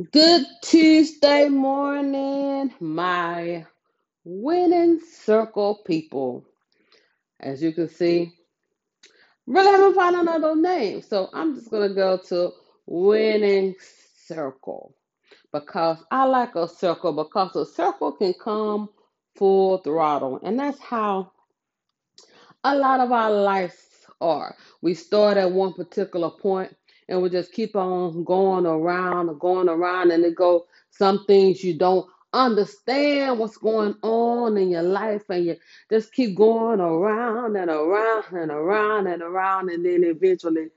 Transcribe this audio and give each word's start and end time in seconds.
Good 0.00 0.46
Tuesday 0.62 1.50
morning, 1.50 2.72
my 2.80 3.66
winning 4.24 4.98
circle 5.00 5.82
people. 5.84 6.46
As 7.38 7.62
you 7.62 7.72
can 7.72 7.86
see, 7.90 8.32
really 9.46 9.70
haven't 9.70 9.94
found 9.96 10.16
another 10.16 10.56
name, 10.56 11.02
so 11.02 11.28
I'm 11.34 11.54
just 11.54 11.70
gonna 11.70 11.92
go 11.92 12.16
to 12.28 12.52
winning 12.86 13.74
circle 14.24 14.94
because 15.52 15.98
I 16.10 16.24
like 16.24 16.54
a 16.54 16.66
circle 16.66 17.12
because 17.12 17.54
a 17.56 17.66
circle 17.66 18.12
can 18.12 18.32
come 18.42 18.88
full 19.36 19.78
throttle, 19.78 20.40
and 20.42 20.58
that's 20.58 20.78
how 20.78 21.32
a 22.64 22.74
lot 22.74 23.00
of 23.00 23.12
our 23.12 23.30
lives 23.32 23.76
are. 24.18 24.56
We 24.80 24.94
start 24.94 25.36
at 25.36 25.52
one 25.52 25.74
particular 25.74 26.30
point 26.30 26.74
and 27.10 27.20
we 27.20 27.28
just 27.28 27.52
keep 27.52 27.76
on 27.76 28.24
going 28.24 28.64
around 28.64 29.28
and 29.28 29.40
going 29.40 29.68
around 29.68 30.10
and 30.12 30.24
it 30.24 30.36
go 30.36 30.66
some 30.90 31.24
things 31.26 31.62
you 31.62 31.76
don't 31.76 32.08
understand 32.32 33.38
what's 33.38 33.56
going 33.56 33.94
on 34.02 34.56
in 34.56 34.70
your 34.70 34.84
life 34.84 35.28
and 35.28 35.44
you 35.44 35.56
just 35.90 36.12
keep 36.12 36.36
going 36.36 36.80
around 36.80 37.56
and 37.56 37.70
around 37.70 38.24
and 38.32 38.50
around 38.52 39.06
and 39.08 39.22
around 39.22 39.68
and 39.68 39.84
then 39.84 40.04
eventually 40.04 40.68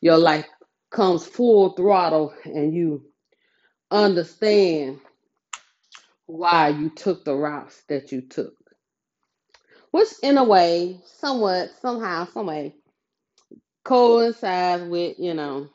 your 0.00 0.18
life 0.18 0.46
comes 0.90 1.24
full 1.24 1.70
throttle 1.70 2.34
and 2.44 2.74
you 2.74 3.04
understand 3.92 4.98
why 6.26 6.68
you 6.68 6.90
took 6.90 7.24
the 7.24 7.34
routes 7.34 7.82
that 7.88 8.10
you 8.10 8.20
took. 8.20 8.54
Which 9.92 10.08
in 10.24 10.36
a 10.36 10.44
way, 10.44 11.00
somewhat, 11.04 11.70
somehow, 11.80 12.26
some 12.26 12.46
way 12.46 12.74
coincides 13.86 14.82
with, 14.82 15.16
you 15.18 15.32
know, 15.32 15.68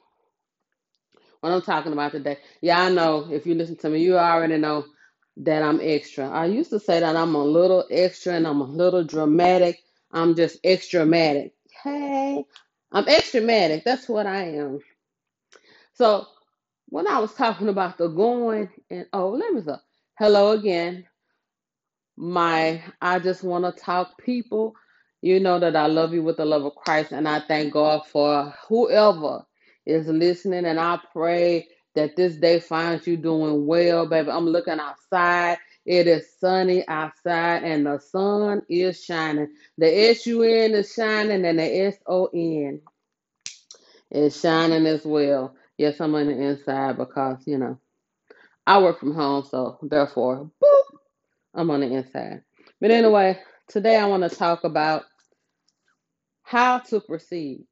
what 1.41 1.53
I'm 1.53 1.63
talking 1.63 1.93
about 1.93 2.13
today. 2.13 2.39
Yeah, 2.61 2.81
I 2.81 2.91
know 2.91 3.29
if 3.31 3.47
you 3.47 3.55
listen 3.55 3.77
to 3.77 3.89
me, 3.89 4.01
you 4.03 4.17
already 4.17 4.57
know 4.57 4.85
that 5.39 5.63
I'm 5.63 5.79
extra. 5.81 6.29
I 6.29 6.47
used 6.47 6.71
to 6.71 6.79
say 6.79 7.01
that 7.01 7.17
I'm 7.17 7.35
a 7.35 7.43
little 7.45 7.85
extra 7.91 8.35
and 8.35 8.47
I'm 8.47 8.61
a 8.61 8.65
little 8.65 9.03
dramatic. 9.05 9.79
I'm 10.11 10.35
just 10.35 10.59
extra 10.63 11.01
dramatic. 11.01 11.53
Hey, 11.83 12.45
I'm 12.91 13.09
extra 13.09 13.41
dramatic. 13.41 13.83
That's 13.85 14.09
what 14.09 14.27
I 14.27 14.45
am. 14.57 14.81
So 15.95 16.27
when 16.89 17.07
I 17.07 17.19
was 17.19 17.33
talking 17.33 17.69
about 17.69 17.97
the 17.97 18.09
going 18.09 18.69
and 18.89 19.07
oh, 19.13 19.29
let 19.31 19.53
me 19.53 19.61
say 19.63 19.75
hello 20.19 20.51
again. 20.53 21.05
My 22.17 22.83
I 23.01 23.19
just 23.19 23.43
want 23.43 23.65
to 23.65 23.81
talk 23.81 24.17
people. 24.23 24.75
You 25.21 25.39
know 25.39 25.59
that 25.59 25.75
I 25.75 25.87
love 25.87 26.13
you 26.13 26.23
with 26.23 26.37
the 26.37 26.45
love 26.45 26.65
of 26.65 26.75
Christ, 26.75 27.11
and 27.13 27.27
I 27.27 27.41
thank 27.41 27.73
God 27.73 28.05
for 28.07 28.53
whoever 28.69 29.45
is 29.85 30.07
listening. 30.07 30.65
And 30.65 30.79
I 30.79 30.99
pray 31.11 31.67
that 31.95 32.15
this 32.15 32.35
day 32.37 32.59
finds 32.59 33.07
you 33.07 33.17
doing 33.17 33.65
well, 33.65 34.07
baby. 34.07 34.29
I'm 34.29 34.45
looking 34.47 34.79
outside. 34.79 35.57
It 35.85 36.07
is 36.07 36.37
sunny 36.39 36.87
outside, 36.87 37.63
and 37.63 37.85
the 37.85 37.99
sun 37.99 38.61
is 38.69 39.03
shining. 39.03 39.49
The 39.77 40.09
S 40.11 40.27
U 40.27 40.43
N 40.43 40.73
is 40.73 40.93
shining, 40.93 41.43
and 41.43 41.57
the 41.57 41.81
S 41.85 41.95
O 42.07 42.27
N 42.27 42.81
is 44.11 44.39
shining 44.39 44.85
as 44.85 45.05
well. 45.05 45.55
Yes, 45.77 45.99
I'm 45.99 46.13
on 46.15 46.27
the 46.27 46.39
inside 46.39 46.97
because 46.97 47.39
you 47.47 47.57
know 47.57 47.79
I 48.67 48.79
work 48.81 48.99
from 48.99 49.15
home, 49.15 49.43
so 49.43 49.79
therefore, 49.81 50.51
boop, 50.63 50.97
I'm 51.55 51.71
on 51.71 51.81
the 51.81 51.87
inside. 51.87 52.43
But 52.79 52.91
anyway, 52.91 53.39
today 53.67 53.97
I 53.97 54.05
want 54.05 54.29
to 54.29 54.29
talk 54.29 54.63
about 54.63 55.03
how 56.43 56.79
to 56.79 57.01
proceed. 57.01 57.65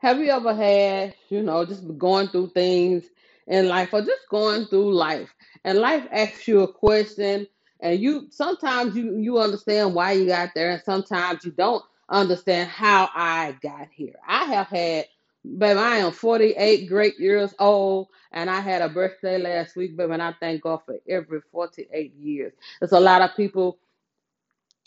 Have 0.00 0.20
you 0.20 0.30
ever 0.30 0.54
had, 0.54 1.16
you 1.30 1.42
know, 1.42 1.66
just 1.66 1.84
going 1.98 2.28
through 2.28 2.50
things 2.50 3.04
in 3.48 3.68
life 3.68 3.90
or 3.94 4.02
just 4.02 4.28
going 4.30 4.66
through 4.66 4.94
life 4.94 5.34
and 5.64 5.78
life 5.78 6.06
asks 6.12 6.48
you 6.48 6.62
a 6.62 6.72
question 6.72 7.48
and 7.80 8.00
you 8.00 8.28
sometimes 8.30 8.96
you 8.96 9.18
you 9.18 9.38
understand 9.38 9.94
why 9.94 10.12
you 10.12 10.26
got 10.26 10.50
there 10.54 10.72
and 10.72 10.82
sometimes 10.84 11.44
you 11.44 11.52
don't 11.52 11.84
understand 12.10 12.70
how 12.70 13.10
I 13.14 13.56
got 13.62 13.88
here. 13.92 14.16
I 14.28 14.44
have 14.46 14.68
had 14.68 15.06
baby, 15.58 15.80
I 15.80 15.98
am 15.98 16.12
48 16.12 16.88
great 16.88 17.18
years 17.20 17.54
old 17.58 18.08
and 18.32 18.50
I 18.50 18.60
had 18.60 18.82
a 18.82 18.90
birthday 18.90 19.38
last 19.38 19.76
week, 19.76 19.96
baby, 19.96 20.12
and 20.14 20.22
I 20.22 20.34
thank 20.40 20.62
God 20.62 20.82
for 20.86 20.96
every 21.08 21.40
48 21.52 22.14
years. 22.16 22.54
There's 22.80 22.92
a 22.92 23.00
lot 23.00 23.22
of 23.22 23.36
people 23.36 23.74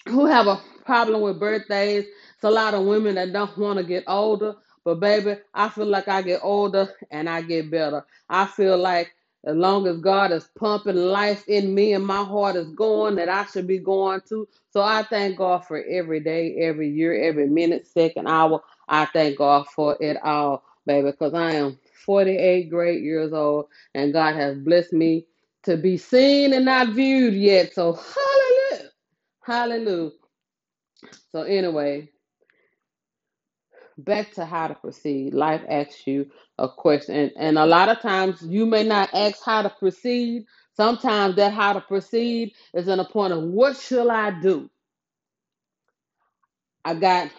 who 0.07 0.25
have 0.27 0.47
a 0.47 0.61
problem 0.85 1.21
with 1.21 1.39
birthdays. 1.39 2.05
It's 2.05 2.43
a 2.43 2.51
lot 2.51 2.73
of 2.75 2.85
women 2.85 3.15
that 3.15 3.33
don't 3.33 3.57
want 3.57 3.79
to 3.79 3.85
get 3.85 4.03
older. 4.07 4.55
But 4.85 4.99
baby, 4.99 5.38
I 5.53 5.69
feel 5.69 5.85
like 5.85 6.07
I 6.07 6.21
get 6.21 6.41
older 6.44 6.89
and 7.11 7.29
I 7.29 7.41
get 7.41 7.71
better. 7.71 8.05
I 8.29 8.45
feel 8.45 8.77
like 8.77 9.13
as 9.45 9.55
long 9.55 9.88
as 9.88 9.97
God 9.97 10.31
is 10.31 10.49
pumping 10.57 10.95
life 10.95 11.44
in 11.47 11.73
me 11.75 11.94
and 11.94 12.05
my 12.05 12.23
heart 12.23 12.55
is 12.55 12.69
going, 12.69 13.16
that 13.16 13.29
I 13.29 13.45
should 13.45 13.67
be 13.67 13.79
going 13.79 14.21
to. 14.29 14.47
So 14.71 14.81
I 14.81 15.03
thank 15.03 15.38
God 15.38 15.66
for 15.66 15.83
every 15.83 16.19
day, 16.19 16.55
every 16.57 16.89
year, 16.89 17.21
every 17.23 17.47
minute, 17.47 17.88
second, 17.88 18.27
hour. 18.27 18.61
I 18.88 19.05
thank 19.05 19.38
God 19.38 19.67
for 19.67 19.97
it 20.01 20.17
all, 20.23 20.63
baby, 20.85 21.11
because 21.11 21.33
I 21.33 21.53
am 21.53 21.77
48 22.05 22.69
great 22.69 23.01
years 23.01 23.33
old 23.33 23.67
and 23.95 24.13
God 24.13 24.35
has 24.35 24.57
blessed 24.57 24.94
me 24.94 25.25
to 25.63 25.77
be 25.77 25.97
seen 25.97 26.53
and 26.53 26.65
not 26.65 26.89
viewed 26.89 27.33
yet. 27.33 27.73
So 27.73 27.94
hallelujah. 27.94 28.89
Hallelujah. 29.41 30.11
So 31.31 31.44
anyway, 31.44 32.09
back 33.97 34.33
to 34.33 34.45
how 34.45 34.67
to 34.69 34.75
proceed. 34.75 35.33
Life 35.33 35.61
asks 35.69 36.07
you 36.07 36.29
a 36.59 36.69
question, 36.69 37.15
and, 37.15 37.31
and 37.37 37.59
a 37.59 37.65
lot 37.65 37.89
of 37.89 38.01
times 38.01 38.41
you 38.43 38.65
may 38.65 38.83
not 38.83 39.09
ask 39.13 39.43
how 39.45 39.63
to 39.63 39.69
proceed. 39.69 40.45
Sometimes 40.75 41.35
that 41.37 41.53
how 41.53 41.73
to 41.73 41.81
proceed 41.81 42.53
is 42.73 42.87
in 42.87 42.99
a 42.99 43.05
point 43.05 43.33
of 43.33 43.43
what 43.43 43.77
shall 43.77 44.11
I 44.11 44.31
do? 44.41 44.69
I 46.85 46.95
got 46.95 47.31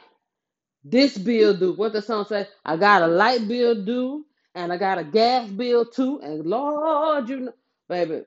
this 0.84 1.18
bill 1.18 1.56
due. 1.56 1.74
What 1.74 1.92
the 1.94 2.02
song 2.02 2.26
say? 2.26 2.48
I 2.64 2.76
got 2.76 3.02
a 3.02 3.08
light 3.08 3.48
bill 3.48 3.84
due, 3.84 4.26
and 4.54 4.72
I 4.72 4.78
got 4.78 4.98
a 4.98 5.04
gas 5.04 5.50
bill 5.50 5.86
too. 5.86 6.20
And 6.22 6.46
Lord, 6.46 7.28
you 7.28 7.40
know, 7.40 7.54
baby, 7.88 8.22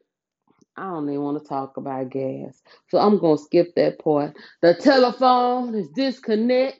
I 0.77 0.83
don't 0.85 1.09
even 1.09 1.21
want 1.23 1.41
to 1.41 1.47
talk 1.49 1.77
about 1.77 2.09
gas. 2.09 2.61
So 2.89 2.97
I'm 2.99 3.19
gonna 3.19 3.37
skip 3.37 3.75
that 3.75 3.99
part. 3.99 4.35
The 4.61 4.75
telephone 4.75 5.75
is 5.75 5.89
disconnect. 5.89 6.79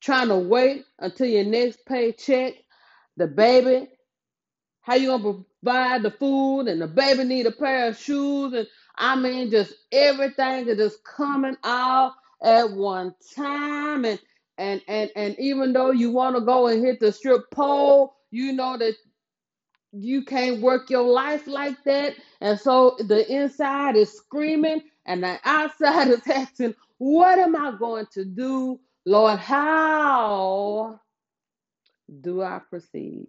Trying 0.00 0.28
to 0.28 0.38
wait 0.38 0.84
until 0.98 1.26
your 1.26 1.44
next 1.44 1.84
paycheck. 1.86 2.54
The 3.16 3.26
baby, 3.26 3.88
how 4.82 4.94
you 4.94 5.08
gonna 5.08 5.44
provide 5.62 6.02
the 6.02 6.10
food 6.10 6.62
and 6.68 6.80
the 6.80 6.88
baby 6.88 7.24
need 7.24 7.46
a 7.46 7.52
pair 7.52 7.88
of 7.88 7.98
shoes 7.98 8.52
and 8.54 8.66
I 8.96 9.16
mean 9.16 9.50
just 9.50 9.74
everything 9.92 10.68
is 10.68 10.78
just 10.78 11.04
coming 11.04 11.56
out 11.64 12.14
at 12.42 12.70
one 12.72 13.14
time 13.36 14.04
and 14.04 14.20
and 14.58 14.82
and 14.88 15.10
and 15.16 15.36
even 15.38 15.72
though 15.72 15.90
you 15.90 16.10
want 16.10 16.36
to 16.36 16.42
go 16.42 16.68
and 16.68 16.84
hit 16.84 17.00
the 17.00 17.12
strip 17.12 17.50
pole, 17.50 18.14
you 18.30 18.52
know 18.52 18.76
that 18.78 18.94
you 19.92 20.24
can't 20.24 20.60
work 20.60 20.90
your 20.90 21.02
life 21.08 21.46
like 21.46 21.82
that. 21.84 22.14
And 22.40 22.58
so 22.58 22.96
the 23.00 23.30
inside 23.32 23.96
is 23.96 24.12
screaming 24.12 24.82
and 25.06 25.22
the 25.24 25.38
outside 25.44 26.08
is 26.10 26.26
asking, 26.28 26.74
What 26.98 27.38
am 27.38 27.56
I 27.56 27.72
going 27.78 28.06
to 28.14 28.24
do? 28.24 28.80
Lord, 29.06 29.40
how 29.40 31.00
do 32.20 32.42
I 32.42 32.60
proceed? 32.70 33.28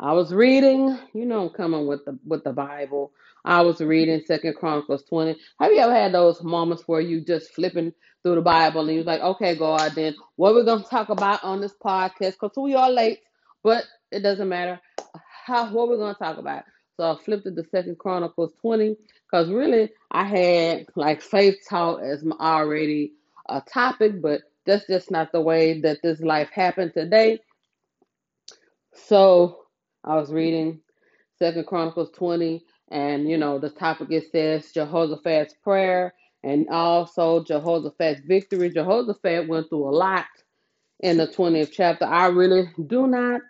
I 0.00 0.12
was 0.14 0.34
reading, 0.34 0.98
you 1.14 1.26
know, 1.26 1.44
I'm 1.44 1.50
coming 1.50 1.86
with 1.86 2.04
the 2.04 2.18
with 2.26 2.44
the 2.44 2.52
Bible. 2.52 3.12
I 3.44 3.62
was 3.62 3.80
reading 3.80 4.22
Second 4.26 4.56
Chronicles 4.56 5.04
20. 5.04 5.38
Have 5.60 5.72
you 5.72 5.78
ever 5.78 5.94
had 5.94 6.12
those 6.12 6.42
moments 6.42 6.84
where 6.86 7.00
you 7.00 7.20
just 7.24 7.54
flipping 7.54 7.92
through 8.22 8.36
the 8.36 8.42
Bible 8.42 8.82
and 8.82 8.94
you're 8.96 9.04
like, 9.04 9.20
okay, 9.20 9.54
God, 9.56 9.92
then 9.94 10.14
what 10.36 10.54
we're 10.54 10.64
gonna 10.64 10.84
talk 10.84 11.10
about 11.10 11.44
on 11.44 11.60
this 11.60 11.74
podcast? 11.84 12.32
Because 12.40 12.52
we 12.56 12.74
are 12.74 12.90
late, 12.90 13.20
but 13.62 13.84
it 14.10 14.20
doesn't 14.20 14.48
matter. 14.48 14.80
How 15.46 15.72
what 15.72 15.88
we're 15.88 15.98
gonna 15.98 16.14
talk 16.14 16.38
about. 16.38 16.64
So 16.96 17.12
I 17.12 17.16
flipped 17.24 17.44
to 17.44 17.50
the 17.50 17.64
Second 17.70 17.98
Chronicles 17.98 18.52
20 18.60 18.96
because 19.30 19.50
really 19.50 19.90
I 20.10 20.24
had 20.24 20.86
like 20.96 21.22
faith 21.22 21.56
talk 21.68 22.00
as 22.02 22.24
my 22.24 22.36
already 22.40 23.12
a 23.48 23.60
topic, 23.60 24.20
but 24.20 24.42
that's 24.66 24.86
just 24.86 25.10
not 25.10 25.32
the 25.32 25.40
way 25.40 25.80
that 25.80 25.98
this 26.02 26.20
life 26.20 26.50
happened 26.50 26.92
today. 26.94 27.40
So 28.94 29.64
I 30.04 30.16
was 30.16 30.32
reading 30.32 30.80
Second 31.38 31.66
Chronicles 31.66 32.10
20, 32.16 32.64
and 32.90 33.28
you 33.28 33.38
know, 33.38 33.58
the 33.58 33.70
topic 33.70 34.08
it 34.10 34.30
says 34.30 34.72
Jehoshaphat's 34.72 35.54
prayer 35.62 36.14
and 36.44 36.68
also 36.68 37.42
Jehoshaphat's 37.44 38.20
victory. 38.20 38.70
Jehoshaphat 38.70 39.48
went 39.48 39.68
through 39.68 39.88
a 39.88 39.90
lot 39.90 40.26
in 41.00 41.16
the 41.16 41.26
20th 41.26 41.70
chapter. 41.72 42.04
I 42.04 42.26
really 42.26 42.64
do 42.86 43.06
not 43.06 43.40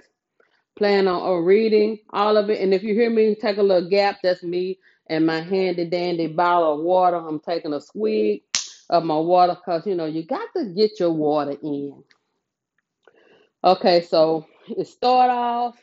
plan 0.77 1.09
on 1.09 1.23
or 1.23 1.45
reading 1.45 1.99
all 2.11 2.37
of 2.37 2.51
it. 2.51 2.61
And 2.61 2.73
if 2.73 2.83
you 2.83 2.95
hear 2.95 3.11
me 3.11 3.35
take 3.35 3.59
a 3.59 3.63
little 3.63 3.89
gap, 3.89 4.19
that's 4.23 4.43
me 4.43 4.79
and 5.09 5.27
my 5.27 5.41
handy 5.41 5.85
dandy 5.85 6.29
bottle 6.29 6.75
of 6.75 6.81
water. 6.81 7.17
I'm 7.17 7.41
taking 7.41 7.75
a 7.75 7.81
swig 7.81 8.43
of 8.93 9.05
my 9.05 9.19
water 9.19 9.57
because 9.57 9.87
you 9.89 9.97
know 9.97 10.07
you 10.07 10.25
got 10.27 10.49
to 10.57 10.67
get 10.67 11.01
your 11.01 11.13
water 11.13 11.57
in. 11.63 12.05
Okay, 13.65 14.03
so 14.03 14.47
it 14.69 14.89
start 14.89 15.31
off. 15.31 15.77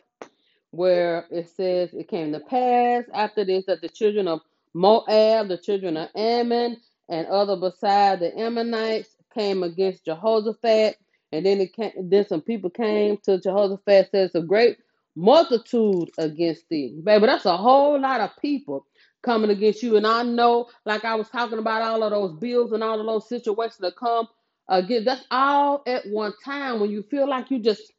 where 0.71 1.25
it 1.31 1.49
says 1.49 1.93
it 1.93 2.09
came 2.09 2.33
to 2.33 2.41
pass 2.41 3.05
after 3.15 3.45
this 3.45 3.65
that 3.67 3.81
the 3.81 3.89
children 3.89 4.29
of 4.29 4.41
Moab, 4.75 5.49
the 5.49 5.57
children 5.57 5.97
of 5.97 6.09
Ammon, 6.15 6.77
and 7.09 7.27
other 7.27 7.57
beside 7.57 8.21
the 8.21 8.37
Ammonites 8.39 9.17
came 9.33 9.63
against 9.63 10.05
Jehoshaphat. 10.05 10.97
And 11.33 11.45
then 11.45 11.61
it 11.61 11.73
came, 11.75 11.93
then 12.09 12.27
some 12.27 12.41
people 12.41 12.71
came 12.71 13.17
to 13.25 13.39
Jehoshaphat, 13.39 14.11
says 14.11 14.31
a 14.35 14.41
great 14.43 14.79
multitude 15.17 16.11
against 16.19 16.69
thee. 16.69 16.99
Baby, 17.03 17.27
that's 17.27 17.45
a 17.47 17.57
whole 17.57 17.99
lot 18.01 18.21
of 18.21 18.31
people 18.41 18.85
coming 19.23 19.51
against 19.51 19.83
you. 19.83 19.97
And 19.97 20.07
I 20.07 20.23
know, 20.23 20.69
like 20.85 21.05
I 21.05 21.15
was 21.15 21.29
talking 21.29 21.59
about 21.59 21.81
all 21.81 22.03
of 22.03 22.11
those 22.11 22.39
bills 22.39 22.71
and 22.71 22.83
all 22.83 22.99
of 22.99 23.05
those 23.05 23.29
situations 23.29 23.79
that 23.79 23.95
come 23.97 24.27
again. 24.69 25.05
That's 25.05 25.25
all 25.31 25.83
at 25.87 26.07
one 26.09 26.33
time 26.43 26.79
when 26.79 26.91
you 26.91 27.03
feel 27.03 27.29
like 27.29 27.51
you 27.51 27.59
just 27.59 27.93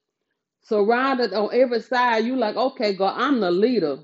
surrounded 0.63 1.33
on 1.35 1.51
every 1.53 1.81
side. 1.83 2.25
You 2.25 2.37
like, 2.37 2.57
okay, 2.57 2.95
God, 2.95 3.21
I'm 3.21 3.41
the 3.41 3.51
leader. 3.51 3.99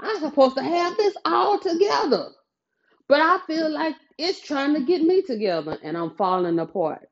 I'm 0.00 0.20
supposed 0.20 0.56
to 0.56 0.62
have 0.64 0.96
this 0.96 1.14
all 1.24 1.58
together. 1.58 2.30
But 3.08 3.20
I 3.20 3.38
feel 3.46 3.70
like 3.70 3.96
it's 4.18 4.40
trying 4.40 4.74
to 4.74 4.80
get 4.80 5.02
me 5.02 5.22
together 5.22 5.78
and 5.82 5.96
I'm 5.96 6.16
falling 6.16 6.58
apart. 6.58 7.08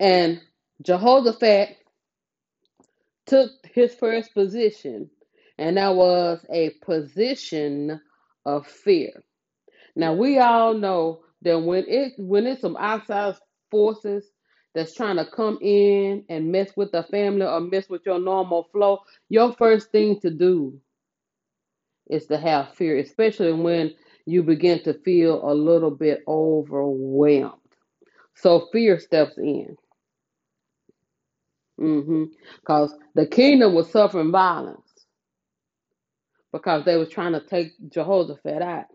And 0.00 0.40
Jehoshaphat 0.82 1.76
took 3.26 3.50
his 3.72 3.94
first 3.94 4.34
position, 4.34 5.10
and 5.58 5.76
that 5.76 5.94
was 5.94 6.44
a 6.50 6.70
position 6.84 8.00
of 8.44 8.66
fear. 8.66 9.12
Now 9.96 10.14
we 10.14 10.38
all 10.38 10.74
know 10.74 11.22
that 11.42 11.58
when 11.60 11.84
it 11.88 12.14
when 12.18 12.46
it's 12.46 12.60
some 12.62 12.76
outside 12.76 13.34
forces 13.70 14.30
that's 14.74 14.94
trying 14.94 15.16
to 15.16 15.26
come 15.26 15.58
in 15.62 16.24
and 16.28 16.50
mess 16.52 16.72
with 16.76 16.92
the 16.92 17.02
family 17.04 17.46
or 17.46 17.60
mess 17.60 17.88
with 17.88 18.02
your 18.06 18.18
normal 18.20 18.64
flow, 18.72 19.00
your 19.28 19.52
first 19.54 19.90
thing 19.90 20.20
to 20.20 20.30
do 20.30 20.80
is 22.08 22.26
to 22.26 22.36
have 22.38 22.74
fear, 22.74 22.98
especially 22.98 23.52
when 23.52 23.94
you 24.26 24.42
begin 24.42 24.82
to 24.84 24.94
feel 24.94 25.48
a 25.50 25.54
little 25.54 25.90
bit 25.90 26.22
overwhelmed. 26.26 27.60
So 28.34 28.68
fear 28.72 28.98
steps 28.98 29.38
in. 29.38 29.76
hmm 31.78 32.24
Because 32.60 32.94
the 33.14 33.26
kingdom 33.26 33.74
was 33.74 33.90
suffering 33.90 34.30
violence 34.32 34.83
because 36.54 36.86
they 36.86 36.96
was 36.96 37.10
trying 37.10 37.34
to 37.34 37.42
take 37.42 37.74
Jehoshaphat 37.90 38.62
out. 38.62 38.86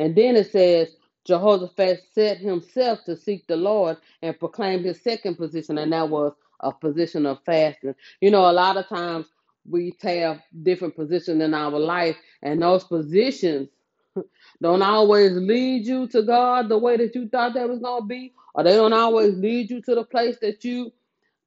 And 0.00 0.16
then 0.16 0.36
it 0.36 0.50
says 0.52 0.88
Jehoshaphat 1.26 2.00
set 2.14 2.38
himself 2.38 3.00
to 3.06 3.16
seek 3.16 3.46
the 3.48 3.56
Lord 3.56 3.98
and 4.22 4.38
proclaim 4.40 4.84
his 4.84 5.02
second 5.02 5.36
position, 5.36 5.78
and 5.78 5.92
that 5.92 6.08
was 6.10 6.34
a 6.62 6.72
position 6.72 7.26
of 7.26 7.40
fasting. 7.46 7.94
You 8.22 8.32
know, 8.32 8.50
a 8.50 8.54
lot 8.54 8.78
of 8.78 8.88
times 8.88 9.26
we 9.70 9.94
have 10.02 10.40
different 10.64 10.96
positions 10.96 11.42
in 11.44 11.54
our 11.54 11.78
life, 11.78 12.16
and 12.42 12.62
those 12.62 12.84
positions 12.84 13.68
don't 14.62 14.82
always 14.82 15.34
lead 15.34 15.86
you 15.86 16.08
to 16.08 16.22
God 16.22 16.70
the 16.70 16.78
way 16.78 16.96
that 16.96 17.14
you 17.14 17.28
thought 17.28 17.54
that 17.54 17.68
was 17.68 17.80
gonna 17.80 18.06
be, 18.06 18.34
or 18.54 18.64
they 18.64 18.72
don't 18.76 18.94
always 18.94 19.36
lead 19.36 19.70
you 19.70 19.82
to 19.82 19.94
the 19.96 20.04
place 20.04 20.38
that 20.42 20.64
you 20.64 20.92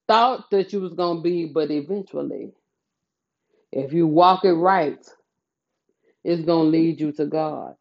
thought 0.07 0.51
that 0.51 0.73
you 0.73 0.81
was 0.81 0.93
gonna 0.93 1.21
be, 1.21 1.47
but 1.47 1.71
eventually, 1.71 2.51
if 3.71 3.93
you 3.93 4.07
walk 4.07 4.45
it 4.45 4.53
right, 4.53 5.05
it's 6.23 6.43
gonna 6.45 6.69
lead 6.69 6.99
you 7.01 7.11
to 7.13 7.25
God. 7.27 7.75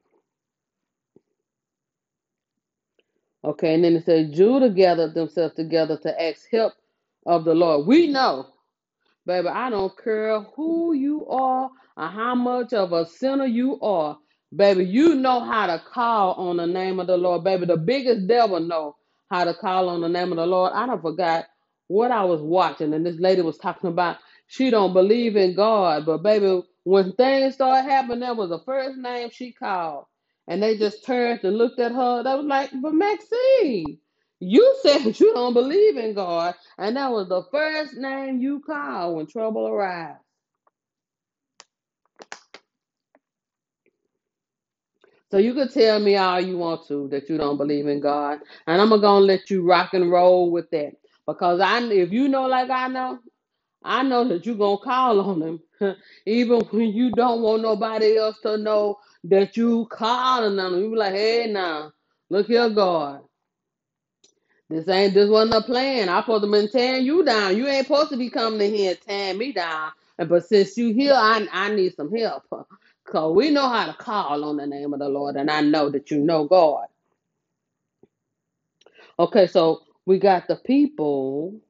Okay, 3.44 3.75
and 3.75 3.84
then 3.84 3.96
it 3.96 4.04
says 4.04 4.31
Judah 4.31 4.69
gathered 4.70 5.14
themselves 5.14 5.54
together 5.54 5.96
to 5.98 6.22
ask 6.22 6.42
help 6.50 6.75
of 7.26 7.44
the 7.44 7.54
Lord. 7.54 7.87
We 7.87 8.06
know, 8.08 8.46
baby, 9.26 9.48
I 9.48 9.70
don't 9.70 9.92
care 10.02 10.40
who 10.40 10.94
you 10.94 11.26
are 11.28 11.70
or 11.96 12.08
how 12.08 12.34
much 12.34 12.72
of 12.75 12.92
a 12.92 13.06
sinner 13.06 13.46
you 13.46 13.81
are, 13.81 14.19
baby. 14.56 14.84
You 14.87 15.16
know 15.16 15.40
how 15.40 15.66
to 15.69 15.82
call 15.92 16.34
on 16.34 16.58
the 16.58 16.66
name 16.66 17.00
of 17.00 17.08
the 17.08 17.19
Lord, 17.19 17.44
baby. 17.44 17.66
The 17.66 17.76
biggest 17.78 18.26
devil 18.28 18.60
know 18.60 18.96
how 19.31 19.44
to 19.44 19.54
call 19.54 19.88
on 19.90 20.02
the 20.02 20.08
name 20.10 20.32
of 20.32 20.38
the 20.38 20.46
Lord. 20.46 20.72
I 20.75 20.87
don't 20.87 21.02
forgot 21.02 21.46
what 21.88 22.10
I 22.12 22.25
was 22.25 22.42
watching, 22.42 22.94
and 22.94 23.06
this 23.06 23.20
lady 23.20 23.42
was 23.42 23.58
talking 23.58 23.90
about 23.90 24.19
she 24.48 24.70
don't 24.70 24.94
believe 24.94 25.37
in 25.37 25.54
God, 25.56 26.06
but 26.06 26.22
baby, 26.22 26.62
when 26.85 27.12
things 27.15 27.55
started 27.55 27.91
happening, 27.91 28.21
that 28.21 28.37
was 28.37 28.50
the 28.50 28.61
first 28.61 28.99
name 28.99 29.31
she 29.32 29.53
called. 29.53 30.06
And 30.49 30.62
they 30.62 30.79
just 30.79 31.06
turned 31.06 31.44
and 31.44 31.59
looked 31.59 31.81
at 31.81 31.93
her. 31.93 32.25
They 32.25 32.35
was 32.35 32.47
like, 32.47 32.71
but 32.82 32.94
Maxine, 32.94 33.99
you 34.41 34.77
said 34.82 35.19
you 35.21 35.35
don't 35.35 35.55
believe 35.55 35.97
in 35.99 36.15
God. 36.15 36.55
And 36.79 36.97
that 36.97 37.12
was 37.12 37.29
the 37.29 37.44
first 37.53 37.94
name 37.97 38.41
you 38.41 38.61
called 38.61 39.17
when 39.17 39.27
trouble 39.27 39.69
arrived. 39.69 40.19
So 45.31 45.38
you 45.38 45.55
could 45.55 45.73
tell 45.75 45.99
me 46.00 46.17
all 46.17 46.41
you 46.41 46.59
want 46.59 46.87
to 46.88 47.09
that 47.09 47.29
you 47.29 47.38
don't 47.38 47.56
believe 47.59 47.88
in 47.88 48.00
God. 48.00 48.41
And 48.69 48.81
I'm 48.81 48.91
gonna 48.91 49.21
let 49.21 49.50
you 49.50 49.62
rock 49.62 49.94
and 49.94 50.11
roll 50.11 50.50
with 50.53 50.71
that. 50.71 50.93
Because 51.26 51.61
I 51.61 51.81
if 51.83 52.12
you 52.12 52.29
know 52.29 52.47
like 52.47 52.71
I 52.71 52.88
know, 52.88 53.19
I 53.82 54.03
know 54.03 54.25
that 54.29 54.44
you're 54.47 54.56
gonna 54.56 54.79
call 54.79 55.21
on 55.21 55.43
him. 55.43 55.97
Even 56.27 56.61
when 56.61 56.93
you 56.93 57.11
don't 57.12 57.43
want 57.43 57.62
nobody 57.62 58.19
else 58.19 58.38
to 58.43 58.59
know 58.59 58.99
that 59.25 59.56
you 59.56 59.87
calling 59.91 60.59
on 60.59 60.75
him. 60.75 60.81
You 60.81 60.91
be 60.91 60.97
like, 60.97 61.15
hey 61.15 61.50
now, 61.50 61.93
look 62.29 62.47
here, 62.47 62.69
God. 62.71 63.23
This 64.69 64.88
ain't 64.88 65.15
this 65.15 65.29
wasn't 65.29 65.55
a 65.55 65.67
plan. 65.67 66.09
I 66.09 66.21
supposed 66.21 66.44
to 66.44 66.50
been 66.50 66.71
tearing 66.71 67.05
you 67.05 67.25
down. 67.25 67.56
You 67.56 67.67
ain't 67.67 67.87
supposed 67.87 68.11
to 68.11 68.17
be 68.17 68.31
coming 68.31 68.61
in 68.61 68.75
here 68.75 68.91
and 68.93 69.00
tearing 69.00 69.38
me 69.38 69.53
down. 69.53 69.93
And 70.19 70.29
but 70.29 70.47
since 70.47 70.76
you 70.76 70.93
here, 70.94 71.15
I 71.15 71.47
I 71.53 71.75
need 71.75 71.94
some 71.97 72.15
help. 72.15 72.44
Cause 73.05 73.35
we 73.35 73.50
know 73.50 73.69
how 73.69 73.87
to 73.87 73.94
call 73.94 74.44
on 74.44 74.56
the 74.56 74.67
name 74.67 74.93
of 74.94 75.00
the 75.00 75.09
Lord, 75.09 75.35
and 75.35 75.50
I 75.50 75.62
know 75.62 75.91
that 75.91 76.12
you 76.12 76.19
know 76.21 76.44
God. 76.44 76.87
Okay, 79.19 79.49
so 79.49 79.81
we 80.06 80.19
got 80.19 80.47
the 80.47 80.56
people 80.56 81.61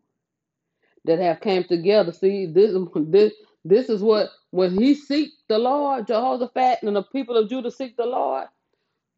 that 1.06 1.20
have 1.20 1.40
came 1.42 1.64
together. 1.64 2.12
See, 2.12 2.46
this 2.46 2.72
this 2.96 3.34
this 3.64 3.90
is 3.90 4.02
what 4.02 4.30
when 4.52 4.80
he 4.80 4.94
seek 4.94 5.30
the 5.48 5.58
Lord, 5.58 6.08
Jehoshaphat 6.08 6.80
and 6.84 6.96
the 6.96 7.04
people 7.04 7.36
of 7.36 7.50
Judah 7.50 7.72
seek 7.72 7.96
the 7.98 8.06
Lord. 8.06 8.48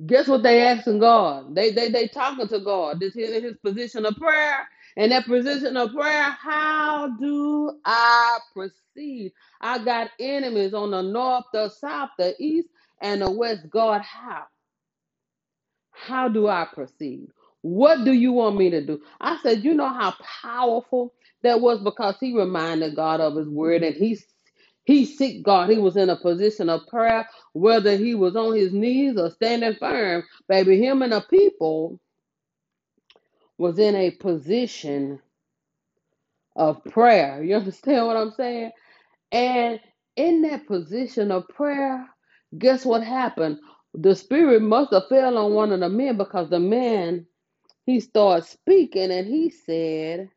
Guess 0.07 0.29
what 0.29 0.43
they 0.43 0.63
asking 0.63 1.01
God? 1.01 1.55
They 1.55 1.73
they 1.73 1.91
they 1.91 2.09
talking 2.09 2.49
to 2.49 2.61
God. 2.61 3.01
This 3.01 3.17
is 3.17 3.43
his 3.43 3.57
position 3.59 4.07
of 4.07 4.17
prayer. 4.17 4.69
And 4.97 5.13
that 5.13 5.27
position 5.27 5.77
of 5.77 5.93
prayer, 5.93 6.25
how 6.25 7.17
do 7.21 7.79
I 7.85 8.39
proceed? 8.55 9.33
I 9.61 9.85
got 9.85 10.11
enemies 10.21 10.75
on 10.75 10.93
the 10.93 11.03
north, 11.03 11.45
the 11.53 11.71
south, 11.71 12.11
the 12.19 12.35
east, 12.41 12.69
and 13.01 13.23
the 13.23 13.31
west. 13.31 13.71
God, 13.71 14.03
how? 14.03 14.45
How 15.93 16.29
do 16.29 16.49
I 16.49 16.67
proceed? 16.73 17.29
What 17.63 18.05
do 18.05 18.13
you 18.13 18.33
want 18.33 18.57
me 18.57 18.71
to 18.71 18.85
do? 18.85 19.01
I 19.21 19.39
said, 19.43 19.65
you 19.65 19.75
know 19.75 19.89
how 19.89 20.15
powerful 20.43 21.15
that 21.43 21.61
was 21.61 21.81
because 21.83 22.17
he 22.21 22.37
reminded 22.37 22.97
God 22.97 23.21
of 23.21 23.37
his 23.37 23.49
word 23.49 23.83
mm-hmm. 23.83 23.95
and 23.95 23.97
he 23.97 24.19
he 24.85 25.07
seek 25.07 25.45
God. 25.45 25.71
He 25.71 25.79
was 25.79 25.97
in 25.97 26.11
a 26.11 26.17
position 26.17 26.69
of 26.69 26.87
prayer, 26.89 27.29
whether 27.53 27.97
he 27.97 28.15
was 28.17 28.37
on 28.37 28.57
his 28.57 28.73
knees 28.73 29.17
or 29.17 29.31
standing 29.31 29.77
firm. 29.77 30.25
Baby, 30.49 30.79
him 30.85 31.03
and 31.03 31.13
the 31.13 31.21
people 31.21 32.01
was 33.59 33.79
in 33.79 33.95
a 33.97 34.11
position 34.13 35.21
of 36.57 36.85
prayer. 36.85 37.45
You 37.45 37.57
understand 37.57 38.07
what 38.07 38.17
I'm 38.17 38.33
saying? 38.33 38.73
And 39.33 39.81
in 40.17 40.43
that 40.43 40.67
position 40.67 41.33
of 41.33 41.49
prayer, 41.49 42.07
guess 42.59 42.85
what 42.85 43.05
happened? 43.05 43.59
The 43.95 44.17
spirit 44.17 44.63
must 44.63 44.93
have 44.93 45.09
fell 45.09 45.39
on 45.39 45.55
one 45.55 45.73
of 45.73 45.81
the 45.81 45.89
men 45.89 46.17
because 46.17 46.51
the 46.51 46.61
man 46.61 47.27
he 47.87 48.01
started 48.01 48.47
speaking 48.47 49.11
and 49.13 49.27
he 49.27 49.51
said, 49.51 50.31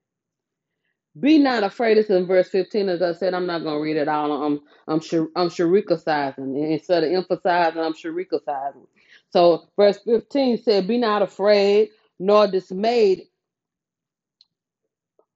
Be 1.19 1.39
not 1.39 1.63
afraid. 1.63 1.97
It's 1.97 2.09
in 2.11 2.27
verse 2.27 2.49
15. 2.49 2.89
As 2.89 3.01
I 3.01 3.13
said, 3.13 3.33
I'm 3.33 3.47
not 3.47 3.63
gonna 3.63 3.79
read 3.81 3.97
it 3.97 4.07
all. 4.09 4.31
I'm 4.43 4.61
I'm 4.87 5.01
sure 5.01 5.29
I'm 5.35 5.49
sharikasizing. 5.49 6.71
Instead 6.71 7.05
of 7.05 7.11
emphasizing, 7.13 7.81
I'm 7.81 7.93
sharikasizing. 7.93 8.87
So 9.31 9.67
verse 9.77 9.99
15 10.05 10.59
said, 10.63 10.87
Be 10.87 10.97
not 10.99 11.21
afraid 11.23 11.89
nor 12.19 12.47
dismayed, 12.47 13.23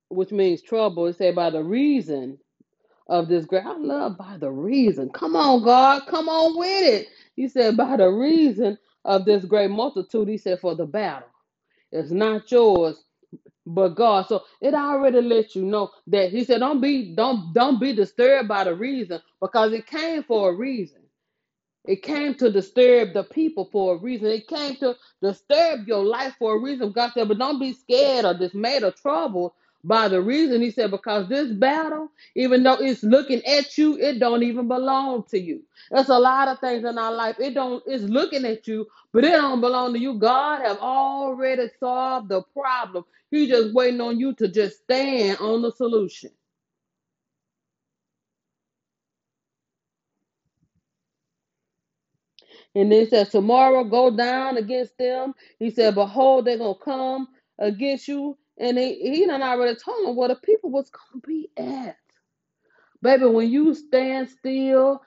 which 0.10 0.32
means 0.32 0.62
trouble. 0.62 1.08
It 1.08 1.18
said 1.18 1.36
by 1.36 1.50
the 1.51 1.63
reason 1.63 2.39
of 3.08 3.28
this 3.28 3.46
great. 3.46 3.66
I 3.66 3.78
love 3.78 4.18
by 4.18 4.38
the 4.39 4.51
reason. 4.51 5.10
Come 5.10 5.36
on, 5.36 5.63
God, 5.63 6.04
come 6.08 6.30
on 6.30 6.58
with 6.58 6.94
it. 6.94 7.08
He 7.36 7.48
said, 7.48 7.78
by 7.78 7.98
the 7.98 8.10
reason 8.10 8.78
of 9.06 9.25
this 9.25 9.46
great 9.46 9.72
multitude, 9.72 10.28
he 10.28 10.38
said, 10.38 10.60
for 10.60 10.75
the 10.75 10.86
battle. 10.86 11.30
It's 11.91 12.12
not 12.12 12.51
yours, 12.51 13.03
but 13.65 13.89
God. 13.89 14.27
So 14.27 14.43
it 14.62 14.74
already 14.74 15.22
let 15.22 15.55
you 15.55 15.63
know 15.65 15.91
that 16.08 16.31
he 16.31 16.43
said, 16.46 16.60
don't 16.60 16.81
be, 16.81 17.15
don't, 17.15 17.53
don't 17.53 17.79
be 17.79 17.93
disturbed 17.93 18.50
by 18.50 18.65
the 18.65 18.75
reason, 18.75 19.22
because 19.41 19.74
it 19.74 19.88
came 19.88 20.24
for 20.24 20.51
a 20.51 20.55
reason. 20.55 21.01
It 21.86 22.03
came 22.03 22.36
to 22.36 22.51
disturb 22.51 23.13
the 23.13 23.25
people 23.25 23.69
for 23.72 23.96
a 23.96 23.98
reason. 24.00 24.29
It 24.29 24.48
came 24.48 24.77
to 24.77 24.96
disturb 25.22 25.88
your 25.88 26.05
life 26.05 26.36
for 26.39 26.55
a 26.55 26.60
reason. 26.62 26.93
God 26.93 27.12
said, 27.13 27.27
but 27.27 27.39
don't 27.39 27.60
be 27.60 27.74
scared 27.74 28.25
or 28.25 28.36
dismayed 28.36 28.84
or 28.84 28.91
troubled 28.93 29.53
By 29.83 30.09
the 30.09 30.21
reason 30.21 30.62
he 30.62 30.71
said, 30.71 30.91
because 30.91 31.29
this 31.29 31.51
battle, 31.51 32.09
even 32.36 32.63
though 32.63 32.75
it's 32.75 33.03
looking 33.03 33.43
at 33.45 33.77
you, 33.79 33.98
it 33.98 34.19
don't 34.19 34.43
even 34.43 34.67
belong 34.69 35.24
to 35.31 35.39
you. 35.39 35.63
That's 35.91 36.09
a 36.09 36.19
lot 36.19 36.50
of 36.50 36.59
things 36.59 36.86
in 36.86 37.00
our 37.00 37.13
life. 37.13 37.38
It 37.39 37.55
don't, 37.55 37.83
it's 37.88 38.03
looking 38.05 38.45
at 38.45 38.67
you, 38.67 38.88
but 39.13 39.25
it 39.25 39.31
don't 39.31 39.62
belong 39.62 39.93
to 39.93 40.00
you. 40.00 40.19
God 40.19 40.62
have 40.63 40.77
already 40.79 41.69
solved 41.79 42.29
the 42.29 42.43
problem. 42.53 43.05
He 43.31 43.48
just 43.48 43.74
waiting 43.74 44.01
on 44.01 44.19
you 44.19 44.36
to 44.36 44.50
just 44.50 44.79
stand 44.83 45.39
on 45.39 45.63
the 45.63 45.71
solution. 45.74 46.31
And 52.75 52.91
then 52.91 53.01
he 53.01 53.05
says, 53.07 53.29
Tomorrow 53.29 53.83
go 53.86 54.12
down 54.15 54.57
against 54.57 54.98
them. 54.98 55.33
He 55.59 55.71
said, 55.71 55.95
Behold, 55.95 56.45
they're 56.45 56.57
gonna 56.57 56.75
come 56.75 57.27
against 57.59 58.07
you. 58.07 58.38
And 58.60 58.78
he, 58.78 58.96
he 59.16 59.25
done 59.28 59.44
already 59.44 59.75
told 59.78 60.10
him 60.10 60.16
where 60.16 60.30
the 60.30 60.36
people 60.36 60.72
was 60.72 60.89
gonna 60.92 61.22
be 61.28 61.50
at. 61.58 61.98
Baby, 63.04 63.28
when 63.28 63.51
you 63.51 63.75
stand 63.75 64.30
still 64.30 65.01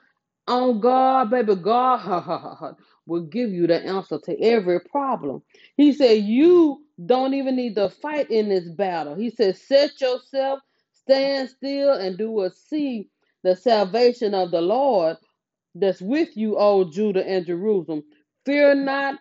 on 0.49 0.81
God, 0.81 1.31
baby, 1.31 1.55
God 1.57 2.77
will 3.07 3.23
give 3.23 3.51
you 3.51 3.67
the 3.67 3.83
answer 3.85 4.19
to 4.25 4.41
every 4.41 4.81
problem. 4.81 5.43
He 5.77 5.93
said, 5.93 6.19
You 6.23 6.85
don't 7.05 7.35
even 7.35 7.57
need 7.57 7.75
to 7.75 7.91
fight 7.91 8.31
in 8.31 8.49
this 8.49 8.69
battle. 8.69 9.15
He 9.15 9.31
said, 9.31 9.57
Set 9.57 10.01
yourself, 10.01 10.61
stand 10.93 11.51
still, 11.51 11.93
and 11.93 12.17
do 12.17 12.41
a 12.41 12.51
see 12.51 13.09
the 13.43 13.55
salvation 13.57 14.33
of 14.35 14.51
the 14.51 14.61
Lord 14.61 15.17
that's 15.75 16.01
with 16.01 16.37
you, 16.37 16.57
O 16.57 16.89
Judah 16.91 17.27
and 17.27 17.45
Jerusalem. 17.45 18.03
Fear 18.45 18.75
not, 18.75 19.19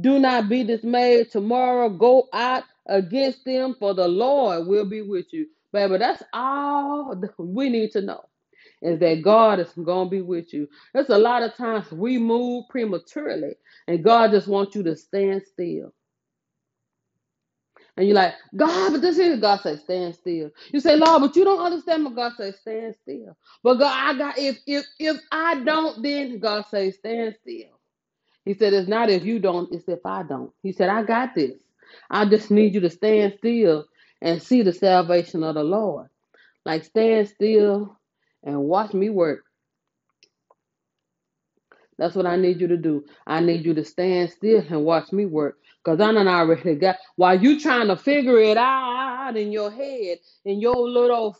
do 0.00 0.18
not 0.18 0.48
be 0.48 0.64
dismayed. 0.64 1.30
Tomorrow 1.32 1.90
go 1.90 2.28
out 2.32 2.64
against 2.88 3.44
them, 3.44 3.76
for 3.78 3.94
the 3.94 4.08
Lord 4.08 4.66
will 4.68 4.86
be 4.86 5.02
with 5.02 5.32
you. 5.32 5.46
Baby, 5.72 5.98
that's 5.98 6.22
all 6.34 7.16
we 7.38 7.70
need 7.70 7.92
to 7.92 8.02
know 8.02 8.24
is 8.82 9.00
that 9.00 9.22
God 9.22 9.60
is 9.60 9.70
going 9.72 10.06
to 10.08 10.10
be 10.10 10.22
with 10.22 10.52
you. 10.54 10.68
There's 10.94 11.08
a 11.10 11.18
lot 11.18 11.42
of 11.42 11.54
times 11.56 11.90
we 11.92 12.18
move 12.18 12.66
prematurely, 12.70 13.54
and 13.88 14.04
God 14.04 14.32
just 14.32 14.48
wants 14.48 14.76
you 14.76 14.82
to 14.84 14.96
stand 14.96 15.42
still. 15.46 15.92
And 17.96 18.06
you're 18.08 18.16
like, 18.16 18.34
God, 18.56 18.92
but 18.92 19.02
this 19.02 19.18
is 19.18 19.40
God 19.40 19.60
says, 19.60 19.82
stand 19.82 20.16
still. 20.16 20.50
You 20.72 20.80
say, 20.80 20.96
Lord, 20.96 21.22
but 21.22 21.36
you 21.36 21.44
don't 21.44 21.64
understand 21.64 22.04
what 22.04 22.16
God 22.16 22.32
says, 22.36 22.58
stand 22.60 22.96
still. 23.02 23.36
But 23.62 23.76
God, 23.76 23.94
I 24.16 24.18
got 24.18 24.38
if 24.38 24.58
if 24.66 24.86
if 25.00 25.18
I 25.32 25.56
don't, 25.64 26.02
then 26.02 26.40
God 26.40 26.66
says, 26.70 26.96
stand 26.96 27.36
still. 27.42 27.68
He 28.44 28.54
said, 28.54 28.72
It's 28.74 28.88
not 28.88 29.10
if 29.10 29.24
you 29.24 29.38
don't, 29.38 29.72
it's 29.72 29.88
if 29.88 30.04
I 30.04 30.24
don't. 30.24 30.52
He 30.62 30.72
said, 30.72 30.90
I 30.90 31.02
got 31.04 31.34
this. 31.34 31.52
I 32.10 32.26
just 32.26 32.50
need 32.50 32.74
you 32.74 32.80
to 32.80 32.90
stand 32.90 33.34
still 33.38 33.86
and 34.22 34.42
see 34.42 34.62
the 34.62 34.72
salvation 34.72 35.44
of 35.44 35.54
the 35.54 35.64
Lord. 35.64 36.08
Like 36.64 36.84
stand 36.84 37.28
still 37.28 37.98
and 38.44 38.60
watch 38.60 38.94
me 38.94 39.10
work. 39.10 39.44
That's 41.98 42.14
what 42.14 42.26
I 42.26 42.36
need 42.36 42.60
you 42.60 42.68
to 42.68 42.76
do. 42.76 43.04
I 43.26 43.40
need 43.40 43.64
you 43.64 43.74
to 43.74 43.84
stand 43.84 44.30
still 44.30 44.64
and 44.68 44.84
watch 44.84 45.12
me 45.12 45.26
work. 45.26 45.58
Because 45.84 46.00
I 46.00 46.12
done 46.12 46.28
already 46.28 46.76
got 46.76 46.96
while 47.16 47.40
you 47.40 47.60
trying 47.60 47.88
to 47.88 47.96
figure 47.96 48.38
it 48.38 48.56
out 48.56 49.36
in 49.36 49.52
your 49.52 49.70
head, 49.70 50.18
in 50.44 50.60
your 50.60 50.76
little 50.76 51.36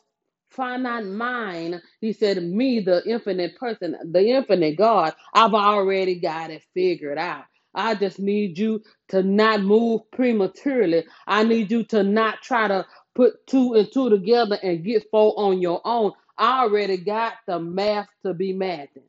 finite 0.50 1.07
mind, 1.07 1.83
he 2.00 2.12
said, 2.12 2.43
Me, 2.43 2.81
the 2.81 3.02
infinite 3.07 3.57
person, 3.57 3.97
the 4.12 4.21
infinite 4.31 4.76
God, 4.78 5.14
I've 5.35 5.55
already 5.55 6.21
got 6.21 6.50
it 6.50 6.62
figured 6.75 7.19
out. 7.19 7.45
I 7.78 7.97
just 7.97 8.20
need 8.20 8.58
you 8.58 8.82
to 9.11 9.23
not 9.25 9.62
move 9.62 10.02
prematurely. 10.12 11.04
I 11.28 11.44
need 11.44 11.73
you 11.73 11.85
to 11.87 12.04
not 12.04 12.42
try 12.42 12.68
to 12.68 12.87
put 13.16 13.47
two 13.49 13.75
and 13.75 13.92
two 13.92 14.11
together 14.11 14.58
and 14.62 14.85
get 14.85 15.06
four 15.12 15.35
on 15.38 15.62
your 15.62 15.82
own. 15.87 16.12
I 16.38 16.64
already 16.64 16.99
got 16.99 17.35
the 17.49 17.61
math 17.61 18.08
to 18.26 18.35
be 18.35 18.54
mathing. 18.54 19.04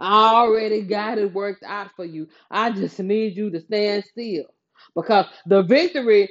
I 0.00 0.34
already 0.34 0.82
got 0.82 1.18
it 1.18 1.34
worked 1.34 1.64
out 1.64 1.90
for 1.96 2.06
you. 2.06 2.28
I 2.50 2.72
just 2.72 3.00
need 3.00 3.36
you 3.36 3.50
to 3.50 3.60
stand 3.60 4.04
still 4.04 4.44
because 4.96 5.26
the 5.46 5.62
victory 5.62 6.28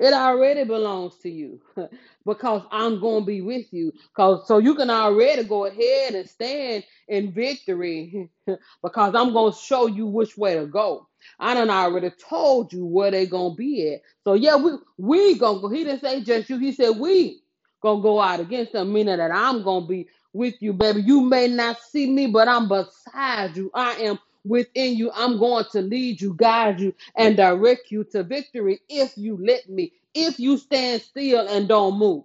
it 0.00 0.14
already 0.14 0.64
belongs 0.64 1.18
to 1.18 1.30
you 1.30 1.60
because 2.26 2.62
I'm 2.72 3.00
going 3.00 3.22
to 3.22 3.26
be 3.26 3.42
with 3.42 3.66
you. 3.72 3.92
Cause 4.16 4.48
so 4.48 4.58
you 4.58 4.74
can 4.74 4.90
already 4.90 5.44
go 5.44 5.66
ahead 5.66 6.14
and 6.14 6.28
stand 6.28 6.84
in 7.08 7.32
victory 7.32 8.30
because 8.82 9.14
I'm 9.14 9.32
going 9.32 9.52
to 9.52 9.58
show 9.58 9.86
you 9.86 10.06
which 10.06 10.38
way 10.38 10.56
to 10.56 10.66
go. 10.66 11.06
I 11.38 11.54
done 11.54 11.70
already 11.70 12.10
told 12.10 12.72
you 12.72 12.86
where 12.86 13.10
they 13.10 13.26
going 13.26 13.52
to 13.52 13.56
be 13.56 13.92
at. 13.94 14.00
So 14.24 14.34
yeah, 14.34 14.56
we 14.56 14.72
we 14.96 15.38
going 15.38 15.56
to 15.56 15.62
go. 15.62 15.68
He 15.68 15.84
didn't 15.84 16.00
say 16.00 16.22
just 16.22 16.48
you. 16.50 16.58
He 16.58 16.72
said 16.72 16.98
we 16.98 17.42
going 17.82 17.98
to 18.00 18.02
go 18.02 18.20
out 18.20 18.40
against 18.40 18.72
them, 18.72 18.92
meaning 18.92 19.18
that 19.18 19.30
I'm 19.30 19.62
going 19.62 19.84
to 19.84 19.88
be 19.88 20.08
with 20.32 20.54
you, 20.60 20.72
baby. 20.72 21.02
You 21.02 21.22
may 21.22 21.48
not 21.48 21.78
see 21.80 22.10
me, 22.10 22.26
but 22.28 22.48
I'm 22.48 22.68
beside 22.68 23.56
you. 23.56 23.70
I 23.74 23.92
am 23.96 24.18
within 24.44 24.96
you. 24.96 25.10
I'm 25.14 25.38
going 25.38 25.64
to 25.72 25.82
lead 25.82 26.20
you, 26.20 26.34
guide 26.34 26.80
you, 26.80 26.94
and 27.16 27.36
direct 27.36 27.90
you 27.90 28.04
to 28.12 28.22
victory 28.24 28.80
if 28.88 29.16
you 29.16 29.38
let 29.44 29.68
me. 29.68 29.92
If 30.14 30.40
you 30.40 30.58
stand 30.58 31.02
still 31.02 31.48
and 31.48 31.68
don't 31.68 31.98
move, 31.98 32.24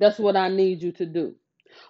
that's 0.00 0.18
what 0.18 0.36
I 0.36 0.48
need 0.48 0.82
you 0.82 0.92
to 0.92 1.06
do. 1.06 1.34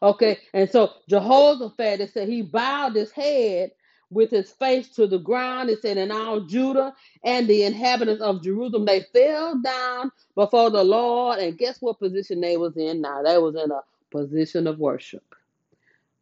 Okay, 0.02 0.38
and 0.54 0.71
so 0.71 0.92
Jehoshaphat, 1.09 2.12
said 2.12 2.28
he 2.28 2.42
bowed 2.42 2.95
his 2.97 3.12
head 3.12 3.73
with 4.11 4.30
his 4.30 4.50
face 4.52 4.90
to 4.90 5.07
the 5.07 5.19
ground. 5.19 5.71
It 5.71 5.83
said, 5.83 5.99
and 5.99 6.12
all 6.12 6.40
Judah 6.42 6.95
and 7.25 7.49
the 7.49 7.64
inhabitants 7.64 8.23
of 8.23 8.42
Jerusalem, 8.42 8.87
they 8.87 9.02
fell 9.12 9.61
down 9.61 10.12
before 10.37 10.71
the 10.71 10.85
Lord. 10.85 11.40
And 11.40 11.59
guess 11.59 11.83
what 11.83 11.99
position 11.99 12.40
they 12.40 12.57
was 12.57 12.76
in 12.76 13.00
now? 13.02 13.23
They 13.25 13.38
was 13.38 13.57
in 13.57 13.71
a 13.73 13.83
position 14.12 14.66
of 14.69 14.78
worship. 14.78 15.25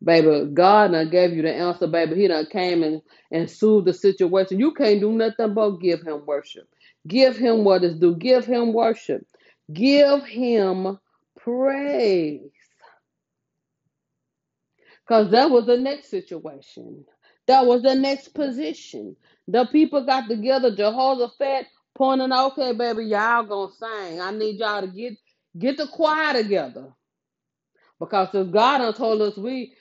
Baby, 0.03 0.51
God 0.55 0.93
done 0.93 1.11
gave 1.11 1.33
you 1.33 1.43
the 1.43 1.53
answer, 1.53 1.87
baby. 1.89 2.17
He 2.17 2.29
done 2.29 2.47
came 2.47 2.83
and, 2.85 3.03
and 3.33 3.51
soothed 3.51 3.89
the 3.89 3.95
situation. 3.95 4.61
You 4.61 4.73
can't 4.73 5.01
do 5.01 5.13
nothing 5.13 5.55
but 5.55 5.79
give 5.79 6.03
him 6.03 6.25
worship. 6.27 6.69
Give 7.07 7.37
him 7.37 7.65
what 7.65 7.85
is 7.85 7.97
due. 7.97 8.17
Give 8.17 8.45
him 8.45 8.73
worship. 8.73 9.27
Give 9.73 10.25
him 10.25 10.99
praise. 11.39 12.51
Because 15.07 15.31
that 15.33 15.51
was 15.51 15.67
the 15.67 15.77
next 15.77 16.11
situation. 16.11 17.05
That 17.49 17.67
was 17.67 17.83
the 17.83 17.95
next 17.95 18.29
position. 18.35 19.17
The 19.49 19.67
people 19.67 20.05
got 20.07 20.29
together, 20.29 20.75
Jehoshaphat 20.75 21.67
pointing, 21.97 22.33
okay, 22.33 22.73
baby, 22.73 23.05
y'all 23.07 23.45
gonna 23.45 23.73
sing. 23.73 24.21
I 24.21 24.31
need 24.31 24.61
y'all 24.61 24.83
to 24.83 24.89
get 24.89 25.15
get 25.59 25.77
the 25.77 25.89
choir 25.89 26.35
together. 26.35 26.93
Because 28.01 28.29
if 28.35 28.53
God 28.53 28.79
done 28.79 28.95
told 28.95 29.23
us 29.23 29.37
we 29.37 29.75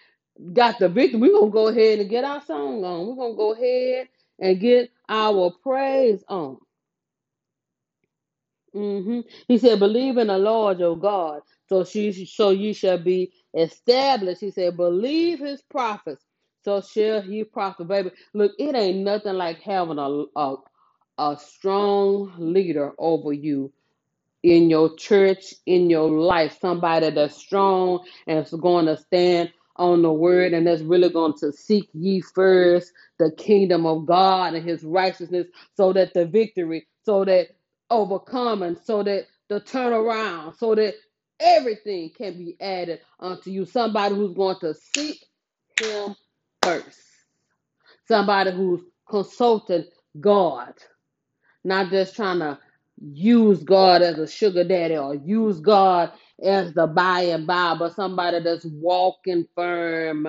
got 0.54 0.80
the 0.80 0.90
victory, 0.90 1.20
we're 1.22 1.40
gonna 1.40 1.52
go 1.52 1.70
ahead 1.70 2.00
and 2.00 2.10
get 2.10 2.26
our 2.26 2.42
song 2.44 2.84
on. 2.86 3.08
We're 3.08 3.16
gonna 3.16 3.36
go 3.38 3.54
ahead 3.54 4.10
and 4.40 4.60
get 4.60 4.92
our 5.10 5.52
praise 5.64 6.24
on. 6.30 6.58
hmm 8.74 9.22
He 9.50 9.60
said, 9.60 9.80
"Believe 9.80 10.18
in 10.18 10.28
the 10.28 10.40
Lord 10.40 10.80
your 10.80 10.98
God, 10.98 11.42
so 11.70 11.86
she 11.86 12.26
so 12.26 12.52
you 12.52 12.74
shall 12.74 13.00
be 13.00 13.34
established." 13.56 14.42
He 14.42 14.52
said, 14.52 14.78
"Believe 14.78 15.40
His 15.40 15.62
prophets, 15.64 16.26
so 16.64 16.82
shall 16.82 17.22
He 17.22 17.44
prosper." 17.46 17.86
Baby, 17.86 18.12
look, 18.34 18.54
it 18.60 18.76
ain't 18.76 19.00
nothing 19.00 19.36
like 19.36 19.62
having 19.62 20.00
a 20.00 20.26
a, 20.38 20.56
a 21.20 21.38
strong 21.40 22.34
leader 22.40 22.94
over 23.00 23.34
you 23.34 23.72
in 24.44 24.72
your 24.72 24.96
church, 24.96 25.56
in 25.68 25.92
your 25.92 26.10
life, 26.12 26.58
somebody 26.62 27.12
that's 27.12 27.38
strong 27.38 28.06
and 28.28 28.40
is 28.46 28.52
going 28.54 28.88
to 28.88 28.98
stand 28.98 29.54
on 29.78 30.02
the 30.02 30.12
word 30.14 30.54
and 30.54 30.68
that's 30.68 30.82
really 30.82 31.10
going 31.10 31.34
to 31.40 31.52
seek 31.54 31.90
ye 31.94 32.22
first 32.22 32.94
the 33.20 33.32
kingdom 33.38 33.86
of 33.86 34.06
God 34.06 34.54
and 34.56 34.68
his 34.68 34.84
righteousness 34.84 35.48
so 35.76 35.94
that 35.94 36.14
the 36.14 36.26
victory, 36.26 36.88
so 37.06 37.26
that 37.26 37.50
overcoming, 37.90 38.78
so 38.84 39.04
that 39.04 39.28
the 39.50 39.62
turnaround, 39.62 40.58
so 40.58 40.76
that 40.76 40.96
everything 41.40 42.12
can 42.18 42.38
be 42.38 42.58
added 42.62 43.02
unto 43.20 43.52
you. 43.52 43.66
Somebody 43.66 44.16
who's 44.16 44.36
going 44.36 44.58
to 44.62 44.74
seek 44.74 45.26
him 45.82 46.16
first. 46.64 47.00
Somebody 48.08 48.52
who's 48.52 48.82
consulting 49.10 49.86
God 50.20 50.74
not 51.66 51.92
just 51.92 52.16
trying 52.18 52.40
to 52.40 52.60
use 53.14 53.64
God 53.64 54.04
as 54.04 54.20
a 54.20 54.28
sugar 54.28 54.66
daddy 54.66 54.98
or 54.98 55.16
use 55.16 55.62
God 55.62 56.14
as 56.44 56.74
the 56.74 56.88
by 56.88 57.22
and 57.22 57.48
by, 57.48 57.76
but 57.78 57.96
somebody 57.96 58.42
that's 58.44 58.66
walking 58.66 59.48
firm 59.56 60.28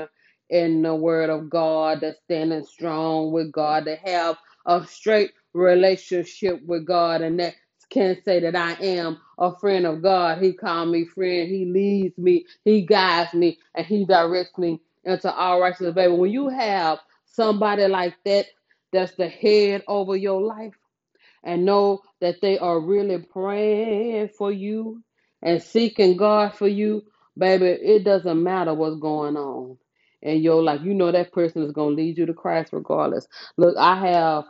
in 0.50 0.82
the 0.82 0.94
word 0.94 1.30
of 1.30 1.50
God, 1.50 2.00
that's 2.02 2.20
standing 2.24 2.64
strong 2.64 3.32
with 3.32 3.52
God, 3.52 3.86
that 3.86 4.00
have 4.08 4.38
a 4.66 4.84
straight 4.86 5.32
relationship 5.54 6.60
with 6.66 6.86
God, 6.86 7.22
and 7.22 7.40
that 7.40 7.54
can 7.90 8.16
say 8.24 8.40
that 8.40 8.56
I 8.56 8.74
am 8.74 9.18
a 9.38 9.56
friend 9.58 9.86
of 9.86 10.02
God. 10.02 10.42
He 10.42 10.52
called 10.54 10.90
me 10.90 11.06
friend. 11.06 11.48
He 11.50 11.66
leads 11.66 12.18
me. 12.18 12.46
He 12.64 12.82
guides 12.82 13.34
me, 13.34 13.58
and 13.74 13.86
He 13.86 14.04
directs 14.06 14.58
me 14.58 14.80
into 15.04 15.32
all 15.32 15.60
righteousness. 15.60 15.94
Baby, 15.94 16.14
when 16.14 16.32
you 16.32 16.48
have 16.48 17.00
somebody 17.26 17.86
like 17.88 18.14
that, 18.24 18.46
that's 18.92 19.14
the 19.16 19.28
head 19.28 19.84
over 19.88 20.16
your 20.16 20.42
life 20.42 20.74
and 21.44 21.64
know 21.64 22.00
that 22.20 22.40
they 22.42 22.58
are 22.58 22.80
really 22.80 23.18
praying 23.18 24.28
for 24.36 24.52
you 24.52 25.02
and 25.42 25.62
seeking 25.62 26.16
God 26.16 26.54
for 26.54 26.68
you, 26.68 27.02
baby, 27.36 27.66
it 27.66 28.04
doesn't 28.04 28.42
matter 28.42 28.74
what's 28.74 28.98
going 29.00 29.36
on 29.36 29.78
in 30.22 30.42
your 30.42 30.62
life. 30.62 30.80
You 30.82 30.94
know 30.94 31.12
that 31.12 31.32
person 31.32 31.62
is 31.62 31.72
going 31.72 31.96
to 31.96 32.02
lead 32.02 32.18
you 32.18 32.26
to 32.26 32.34
Christ 32.34 32.72
regardless. 32.72 33.26
Look, 33.56 33.76
I 33.78 33.96
have 34.10 34.44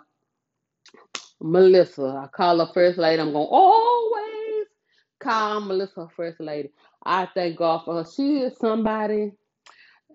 Melissa. 1.40 2.22
I 2.24 2.28
call 2.28 2.64
her 2.64 2.72
first 2.72 2.98
lady. 2.98 3.20
I'm 3.22 3.32
going 3.32 3.46
to 3.46 3.50
always 3.52 4.66
call 5.20 5.60
Melissa 5.60 6.08
first 6.16 6.40
lady. 6.40 6.70
I 7.04 7.28
thank 7.34 7.58
God 7.58 7.84
for 7.84 7.96
her. 8.02 8.10
She 8.16 8.38
is 8.40 8.56
somebody 8.58 9.32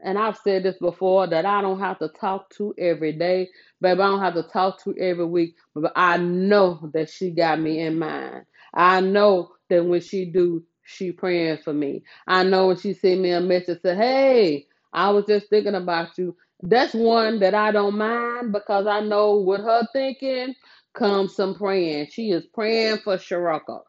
and 0.03 0.17
I've 0.17 0.37
said 0.37 0.63
this 0.63 0.77
before 0.77 1.27
that 1.27 1.45
I 1.45 1.61
don't 1.61 1.79
have 1.79 1.99
to 1.99 2.09
talk 2.09 2.49
to 2.57 2.73
every 2.77 3.13
day, 3.13 3.49
baby. 3.81 4.01
I 4.01 4.07
don't 4.07 4.21
have 4.21 4.35
to 4.35 4.43
talk 4.43 4.83
to 4.83 4.95
every 4.97 5.25
week, 5.25 5.55
but 5.75 5.91
I 5.95 6.17
know 6.17 6.89
that 6.93 7.09
she 7.09 7.31
got 7.31 7.59
me 7.59 7.81
in 7.81 7.99
mind. 7.99 8.45
I 8.73 9.01
know 9.01 9.53
that 9.73 9.85
when 9.85 10.01
she 10.01 10.25
do, 10.25 10.63
she 10.85 11.11
praying 11.13 11.59
for 11.65 11.73
me. 11.73 12.03
I 12.27 12.43
know 12.45 12.69
when 12.69 12.77
she 12.79 12.93
send 12.95 13.21
me 13.23 13.31
a 13.31 13.41
message, 13.41 13.81
say, 13.83 13.95
"Hey, 13.95 14.67
I 14.93 15.11
was 15.11 15.25
just 15.27 15.49
thinking 15.49 15.75
about 15.75 16.17
you." 16.17 16.37
That's 16.63 16.95
one 16.95 17.39
that 17.41 17.55
I 17.55 17.71
don't 17.73 17.97
mind 17.97 18.53
because 18.53 18.87
I 18.87 19.01
know 19.01 19.39
with 19.39 19.61
her 19.61 19.83
thinking 19.93 20.55
comes 20.95 21.35
some 21.35 21.55
praying. 21.55 22.09
She 22.11 22.31
is 22.31 22.45
praying 22.53 22.99
for 22.99 23.17
Sharaka. 23.17 23.81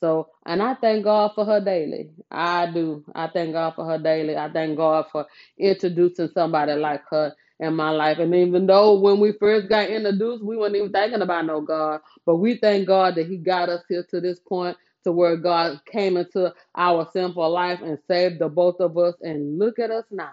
So, 0.00 0.28
and 0.46 0.62
I 0.62 0.76
thank 0.76 1.04
God 1.04 1.32
for 1.34 1.46
her 1.46 1.60
daily. 1.60 2.10
I 2.30 2.70
do. 2.72 3.04
I 3.14 3.28
thank 3.28 3.54
God 3.54 3.74
for 3.76 3.86
her 3.86 3.98
daily. 3.98 4.36
I 4.36 4.50
thank 4.52 4.78
God 4.78 5.06
for 5.12 5.26
introducing 5.58 6.30
somebody 6.34 6.74
like 6.74 7.02
her 7.10 7.34
in 7.60 7.74
my 7.76 7.90
life. 7.90 8.18
And 8.20 8.34
even 8.34 8.66
though 8.66 9.00
when 9.00 9.20
we 9.20 9.32
first 9.32 9.68
got 9.68 9.90
introduced, 9.90 10.44
we 10.44 10.56
weren't 10.56 10.76
even 10.76 10.92
thinking 10.92 11.22
about 11.22 11.46
no 11.46 11.62
God, 11.62 12.00
but 12.26 12.36
we 12.36 12.56
thank 12.58 12.88
God 12.88 13.16
that 13.16 13.28
He 13.28 13.38
got 13.38 13.70
us 13.70 13.82
here 13.88 14.04
to 14.10 14.20
this 14.20 14.40
point 14.40 14.76
to 15.04 15.12
where 15.12 15.36
God 15.36 15.80
came 15.86 16.16
into 16.16 16.52
our 16.76 17.08
sinful 17.12 17.50
life 17.50 17.80
and 17.82 17.98
saved 18.08 18.40
the 18.40 18.48
both 18.48 18.80
of 18.80 18.96
us. 18.98 19.14
And 19.22 19.58
look 19.58 19.78
at 19.78 19.90
us 19.90 20.04
now. 20.10 20.32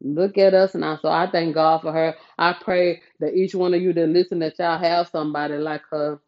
Look 0.00 0.38
at 0.38 0.54
us 0.54 0.74
now. 0.74 0.98
So 1.00 1.08
I 1.08 1.30
thank 1.30 1.54
God 1.54 1.82
for 1.82 1.92
her. 1.92 2.14
I 2.38 2.54
pray 2.60 3.02
that 3.20 3.34
each 3.34 3.54
one 3.54 3.74
of 3.74 3.80
you 3.82 3.92
that 3.94 4.08
listen 4.08 4.38
that 4.40 4.58
y'all 4.58 4.78
have 4.78 5.08
somebody 5.08 5.56
like 5.56 5.82
her 5.90 6.20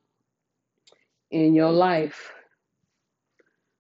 in 1.31 1.55
your 1.55 1.73
life. 1.73 2.33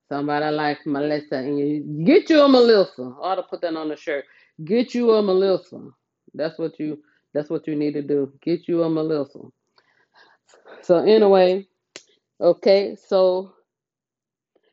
Somebody 0.08 0.54
like 0.54 0.86
Melissa, 0.86 1.36
and 1.36 1.58
you 1.58 2.04
get 2.04 2.30
you 2.30 2.40
a 2.42 2.48
Melissa. 2.48 3.02
I 3.02 3.26
ought 3.26 3.34
to 3.36 3.42
put 3.42 3.60
that 3.62 3.74
on 3.74 3.88
the 3.88 3.96
shirt. 3.96 4.24
Get 4.64 4.94
you 4.94 5.10
a 5.12 5.22
Melissa. 5.22 5.80
That's 6.32 6.58
what 6.58 6.78
you. 6.78 7.02
That's 7.34 7.50
what 7.50 7.66
you 7.66 7.74
need 7.74 7.94
to 7.94 8.02
do. 8.02 8.32
Get 8.40 8.68
you 8.68 8.84
a 8.84 8.88
Melissa. 8.88 9.40
So 10.82 10.98
anyway, 10.98 11.66
okay. 12.40 12.96
So 13.08 13.52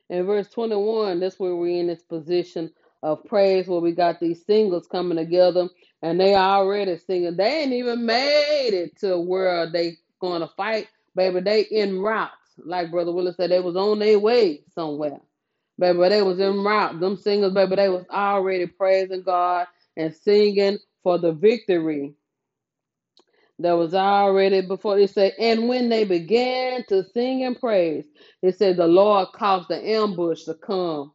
in 0.09 0.25
verse 0.25 0.49
twenty-one, 0.49 1.21
that's 1.21 1.39
where 1.39 1.55
we're 1.55 1.79
in 1.81 1.87
this 1.87 2.03
position 2.03 2.71
of 3.03 3.23
praise, 3.25 3.67
where 3.67 3.81
we 3.81 3.93
got 3.93 4.19
these 4.19 4.45
singles 4.45 4.87
coming 4.87 5.17
together, 5.17 5.69
and 6.03 6.19
they 6.19 6.35
already 6.35 6.97
singing. 6.97 7.37
They 7.37 7.63
ain't 7.63 7.73
even 7.73 8.05
made 8.05 8.71
it 8.73 8.97
to 9.01 9.19
where 9.19 9.71
they 9.71 9.97
gonna 10.21 10.49
fight, 10.57 10.89
baby. 11.15 11.41
They 11.41 11.61
in 11.63 12.01
route, 12.01 12.31
like 12.57 12.91
Brother 12.91 13.13
Willis 13.13 13.37
said. 13.37 13.51
They 13.51 13.61
was 13.61 13.77
on 13.77 13.99
their 13.99 14.19
way 14.19 14.63
somewhere. 14.75 15.19
Baby, 15.79 16.09
they 16.09 16.23
was 16.23 16.39
in 16.39 16.63
route. 16.63 17.01
Them 17.01 17.17
singers, 17.17 17.53
baby, 17.53 17.75
they 17.77 17.89
was 17.89 18.05
already 18.11 18.67
praising 18.67 19.23
God 19.23 19.67
and 19.97 20.15
singing 20.15 20.79
for 21.03 21.19
the 21.19 21.33
victory 21.33 22.15
that 23.63 23.73
was 23.73 23.95
already 23.95 24.61
before. 24.61 24.99
It 24.99 25.11
said, 25.11 25.33
and 25.39 25.69
when 25.69 25.89
they 25.89 26.05
began 26.05 26.85
to 26.89 27.05
sing 27.13 27.45
and 27.45 27.59
praise, 27.59 28.05
it 28.43 28.57
said 28.57 28.77
the 28.77 28.87
Lord 28.87 29.29
caused 29.33 29.69
the 29.69 29.77
ambush 29.91 30.45
to 30.45 30.55
come 30.55 31.13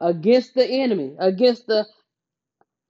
against 0.00 0.54
the 0.54 0.66
enemy, 0.66 1.16
against 1.20 1.66
the 1.68 1.86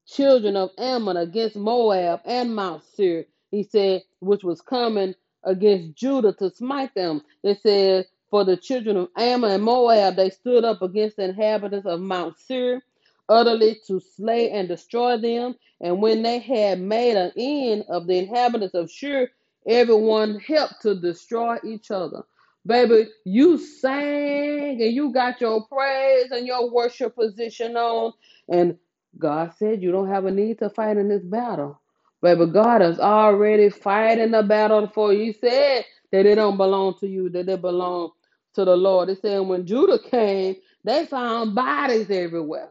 children 0.06 0.56
of 0.56 0.70
Ammon 0.78 1.16
against 1.16 1.56
Moab 1.56 2.20
and 2.24 2.54
Mount 2.54 2.84
Seir. 2.96 3.26
He 3.50 3.62
said, 3.64 4.02
which 4.20 4.44
was 4.44 4.60
coming 4.60 5.14
against 5.44 5.96
Judah 5.96 6.32
to 6.34 6.50
smite 6.50 6.94
them. 6.94 7.22
It 7.42 7.60
said, 7.62 8.06
for 8.30 8.44
the 8.44 8.56
children 8.56 8.96
of 8.96 9.08
Ammon 9.16 9.50
and 9.52 9.62
Moab, 9.64 10.16
they 10.16 10.30
stood 10.30 10.64
up 10.64 10.82
against 10.82 11.16
the 11.18 11.24
inhabitants 11.24 11.86
of 11.86 12.00
Mount 12.00 12.38
Seir, 12.38 12.82
utterly 13.30 13.80
to 13.88 14.00
slay 14.00 14.52
and 14.52 14.68
destroy 14.68 15.18
them. 15.18 15.56
And 15.82 16.02
when 16.02 16.22
they 16.24 16.40
had 16.40 16.80
made 16.80 17.16
an 17.16 17.32
end 17.38 17.86
of 17.90 18.08
the 18.08 18.18
inhabitants 18.18 18.76
of 18.76 18.92
Seir, 18.92 19.30
everyone 19.68 20.40
helped 20.40 20.82
to 20.82 20.96
destroy 21.00 21.58
each 21.64 21.92
other. 21.92 22.24
Baby, 22.66 23.08
you 23.24 23.58
sang 23.58 24.82
and 24.82 24.94
you 24.94 25.12
got 25.14 25.40
your 25.40 25.66
praise 25.66 26.32
and 26.32 26.46
your 26.46 26.70
worship 26.72 27.16
position 27.16 27.76
on. 27.76 28.14
And 28.50 28.78
God 29.18 29.54
said 29.58 29.82
you 29.82 29.92
don't 29.92 30.10
have 30.10 30.26
a 30.26 30.32
need 30.32 30.60
to 30.60 30.70
fight 30.70 30.98
in 30.98 31.08
this 31.08 31.24
battle. 31.24 31.80
Baby, 32.22 32.46
God 32.48 32.82
is 32.82 33.00
already 33.00 33.70
fighting 33.70 34.32
the 34.32 34.44
battle 34.44 34.88
for 34.88 35.12
you. 35.14 35.26
He 35.26 35.34
said 35.34 35.86
that 36.12 36.26
it 36.26 36.36
don't 36.36 36.58
belong 36.58 36.96
to 37.00 37.08
you, 37.08 37.30
that 37.30 37.48
it 37.48 37.62
belong 37.62 38.12
to 38.54 38.66
the 38.66 38.76
Lord. 38.76 39.10
It 39.10 39.22
said 39.22 39.40
when 39.40 39.66
Judah 39.66 40.00
came, 40.00 40.56
they 40.84 41.06
found 41.06 41.54
bodies 41.56 42.10
everywhere. 42.10 42.70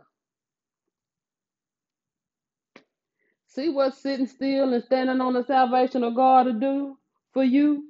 See 3.49 3.69
what's 3.69 3.99
sitting 4.01 4.27
still 4.27 4.73
and 4.73 4.83
standing 4.85 5.21
on 5.21 5.33
the 5.33 5.45
salvation 5.45 6.03
of 6.05 6.15
God 6.15 6.45
to 6.45 6.53
do 6.53 6.97
for 7.33 7.43
you? 7.45 7.85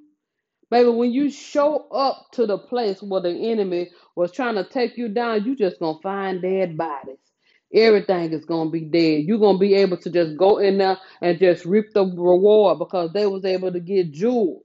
Baby, 0.72 0.90
when 0.92 1.12
you 1.14 1.32
show 1.32 1.88
up 1.92 2.28
to 2.34 2.46
the 2.46 2.58
place 2.60 3.02
where 3.02 3.22
the 3.22 3.32
enemy 3.52 3.92
was 4.16 4.32
trying 4.34 4.56
to 4.56 4.66
take 4.66 4.98
you 4.98 5.10
down, 5.10 5.46
you 5.46 5.56
just 5.56 5.80
gonna 5.80 6.00
find 6.02 6.42
dead 6.42 6.78
bodies. 6.78 7.18
Everything 7.74 8.34
is 8.34 8.46
gonna 8.46 8.70
be 8.72 8.82
dead. 8.82 9.26
You're 9.26 9.40
gonna 9.40 9.60
be 9.60 9.76
able 9.76 9.98
to 9.98 10.12
just 10.12 10.38
go 10.38 10.60
in 10.60 10.78
there 10.80 11.00
and 11.22 11.40
just 11.40 11.66
reap 11.66 11.94
the 11.94 12.06
reward 12.06 12.80
because 12.80 13.14
they 13.14 13.28
was 13.28 13.46
able 13.46 13.72
to 13.74 13.82
get 13.82 14.12
jewels. 14.12 14.64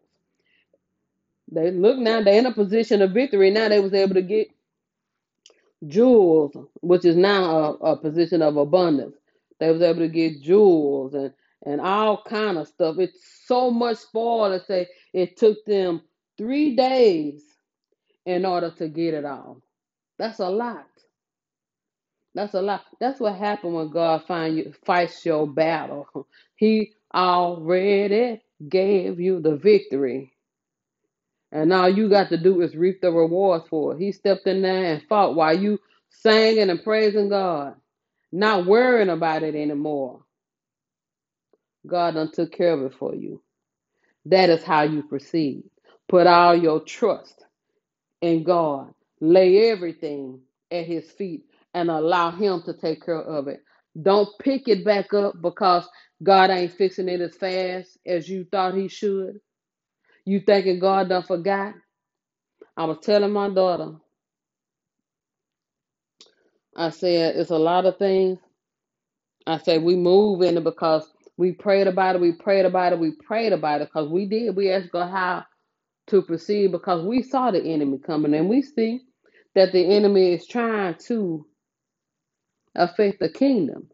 They 1.53 1.71
look 1.73 1.99
now, 1.99 2.23
they're 2.23 2.39
in 2.39 2.47
a 2.47 2.53
position 2.55 3.03
of 3.03 3.13
victory. 3.13 3.51
Now 3.51 3.69
they 3.69 3.81
was 3.81 3.95
able 3.95 4.15
to 4.15 4.23
get 4.23 4.49
jewels, 5.89 6.53
which 6.83 7.05
is 7.05 7.17
now 7.17 7.79
a, 7.83 7.93
a 7.93 7.97
position 7.99 8.43
of 8.43 8.57
abundance. 8.57 9.17
They 9.61 9.71
was 9.73 9.83
able 9.83 10.01
to 10.01 10.09
get 10.09 10.43
jewels 10.43 11.15
and 11.15 11.33
and 11.67 11.81
all 11.81 12.23
kind 12.25 12.59
of 12.59 12.69
stuff. 12.69 12.97
It's 12.99 13.19
so 13.47 13.71
much 13.71 13.99
spoil 13.99 14.51
to 14.59 14.65
say 14.65 14.89
it 15.15 15.37
took 15.37 15.65
them 15.67 16.03
three 16.39 16.77
days 16.77 17.45
in 18.27 18.47
order 18.47 18.71
to 18.79 18.89
get 18.89 19.15
it 19.15 19.25
all. 19.25 19.63
That's 20.19 20.41
a 20.41 20.49
lot. 20.49 20.87
That's 22.35 22.55
a 22.55 22.63
lot. 22.63 22.85
That's 23.01 23.21
what 23.21 23.37
happened 23.37 23.75
when 23.75 23.91
God 23.91 24.25
find 24.27 24.57
you 24.57 24.75
fights 24.87 25.25
your 25.27 25.47
battle. 25.47 26.09
He 26.57 26.93
already 27.15 28.43
gave 28.69 29.21
you 29.21 29.41
the 29.41 29.57
victory. 29.57 30.33
And 31.53 31.73
all 31.73 31.89
you 31.89 32.09
got 32.09 32.29
to 32.31 32.39
do 32.39 32.61
is 32.63 32.77
reap 32.77 33.01
the 33.01 33.11
rewards 33.13 33.67
for 33.69 33.95
it. 33.95 34.01
He 34.01 34.13
stepped 34.13 34.47
in 34.47 34.63
there 34.63 34.95
and 34.95 35.03
fought 35.09 35.35
while 35.35 35.59
you 35.59 35.79
singing 36.11 36.71
and 36.71 36.83
praising 36.83 37.29
God, 37.31 37.75
not 38.35 38.67
worrying 38.67 39.11
about 39.11 39.45
it 39.45 39.57
anymore. 39.57 40.25
God 41.87 42.15
done 42.15 42.33
took 42.33 42.53
care 42.53 42.73
of 42.75 42.83
it 42.83 42.95
for 42.99 43.15
you. 43.15 43.43
That 44.27 44.51
is 44.51 44.65
how 44.65 44.83
you 44.83 45.03
proceed. 45.05 45.65
Put 46.09 46.27
all 46.27 46.57
your 46.57 46.81
trust 46.81 47.45
in 48.23 48.45
God. 48.45 48.93
Lay 49.21 49.71
everything 49.71 50.41
at 50.71 50.87
His 50.87 51.11
feet 51.13 51.45
and 51.75 51.91
allow 51.91 52.31
Him 52.33 52.63
to 52.67 52.75
take 52.75 53.05
care 53.05 53.23
of 53.23 53.49
it. 53.49 53.61
Don't 54.01 54.29
pick 54.41 54.69
it 54.69 54.85
back 54.85 55.15
up 55.15 55.35
because 55.43 55.89
God 56.23 56.51
ain't 56.51 56.73
fixing 56.73 57.09
it 57.09 57.21
as 57.21 57.37
fast 57.37 57.99
as 58.07 58.29
you 58.29 58.47
thought 58.51 58.75
He 58.77 58.89
should. 58.89 59.41
You 60.27 60.41
thinking 60.41 60.81
God 60.81 61.11
done 61.11 61.25
forgot? 61.25 61.75
I 62.77 62.87
was 62.87 62.99
telling 63.03 63.33
my 63.33 63.51
daughter, 63.51 63.95
I 66.77 66.91
said, 66.91 67.37
it's 67.37 67.51
a 67.51 67.59
lot 67.59 67.87
of 67.87 67.99
things. 67.99 68.39
I 69.47 69.59
said, 69.59 69.83
we 69.85 69.97
move 69.97 70.43
in 70.43 70.59
it 70.59 70.65
because 70.65 71.07
we 71.39 71.53
prayed 71.53 71.89
about 71.89 72.17
it, 72.17 72.23
we 72.23 72.33
prayed 72.33 72.67
about 72.67 72.93
it, 72.95 73.01
we 73.01 73.13
prayed 73.13 73.53
about 73.53 73.83
it 73.83 73.89
because 73.89 74.11
we 74.11 74.27
did. 74.27 74.57
We 74.57 74.73
asked 74.73 74.93
God 74.93 75.11
how 75.11 75.47
to 76.09 76.23
proceed 76.23 76.73
because 76.73 77.05
we 77.05 77.23
saw 77.23 77.51
the 77.53 77.63
enemy 77.65 77.99
coming 77.99 78.35
and 78.35 78.49
we 78.51 78.63
see 78.63 79.03
that 79.55 79.73
the 79.73 79.87
enemy 79.97 80.35
is 80.35 80.47
trying 80.47 80.97
to 81.09 81.47
affect 82.77 83.21
the 83.21 83.29
kingdom. 83.31 83.89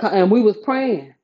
And 0.00 0.30
we 0.30 0.42
was 0.42 0.58
praying. 0.58 1.14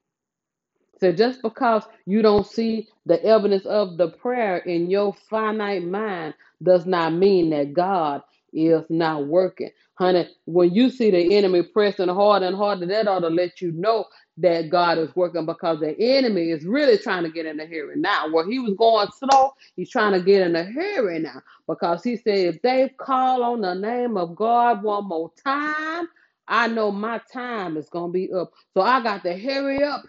So 1.01 1.13
just 1.13 1.43
because 1.43 1.85
you 2.07 2.23
don't 2.23 2.47
see 2.47 2.89
the 3.07 3.23
evidence 3.25 3.67
of 3.67 3.99
the 3.99 4.11
prayer 4.11 4.59
in 4.59 4.91
your 4.91 5.15
finite 5.31 5.85
mind 5.85 6.35
does 6.63 6.87
not 6.87 7.13
mean 7.15 7.51
that 7.51 7.75
God 7.75 8.23
is 8.53 8.83
not 8.89 9.27
working. 9.27 9.71
Honey, 9.95 10.29
when 10.45 10.73
you 10.73 10.91
see 10.91 11.11
the 11.11 11.37
enemy 11.37 11.63
pressing 11.63 12.09
harder 12.09 12.47
and 12.47 12.57
harder, 12.57 12.87
that 12.87 13.09
ought 13.09 13.21
to 13.21 13.29
let 13.29 13.61
you 13.61 13.73
know 13.73 14.05
that 14.37 14.71
God 14.71 14.99
is 14.99 15.15
working 15.17 15.47
because 15.47 15.81
the 15.81 15.99
enemy 15.99 16.51
is 16.51 16.65
really 16.65 16.99
trying 16.99 17.25
to 17.25 17.31
get 17.31 17.47
in 17.47 17.57
the 17.57 17.67
hearing 17.67 18.01
now. 18.01 18.31
Where 18.31 18.49
he 18.49 18.59
was 18.61 18.75
going 18.75 19.09
slow, 19.19 19.53
he's 19.75 19.91
trying 19.91 20.13
to 20.13 20.21
get 20.21 20.43
in 20.43 20.53
the 20.53 20.65
hearing 20.65 21.23
now 21.23 21.43
because 21.67 22.05
he 22.05 22.17
said, 22.17 22.55
if 22.55 22.63
they 22.63 22.89
call 22.99 23.43
on 23.43 23.61
the 23.61 23.75
name 23.75 24.17
of 24.17 24.37
God 24.37 24.83
one 24.83 25.07
more 25.07 25.33
time, 25.45 26.09
I 26.47 26.69
know 26.69 26.91
my 26.91 27.21
time 27.33 27.77
is 27.77 27.89
going 27.91 28.11
to 28.11 28.13
be 28.13 28.33
up. 28.33 28.53
So 28.75 28.83
I 28.83 29.03
got 29.03 29.23
to 29.25 29.37
hurry 29.37 29.83
up 29.83 30.03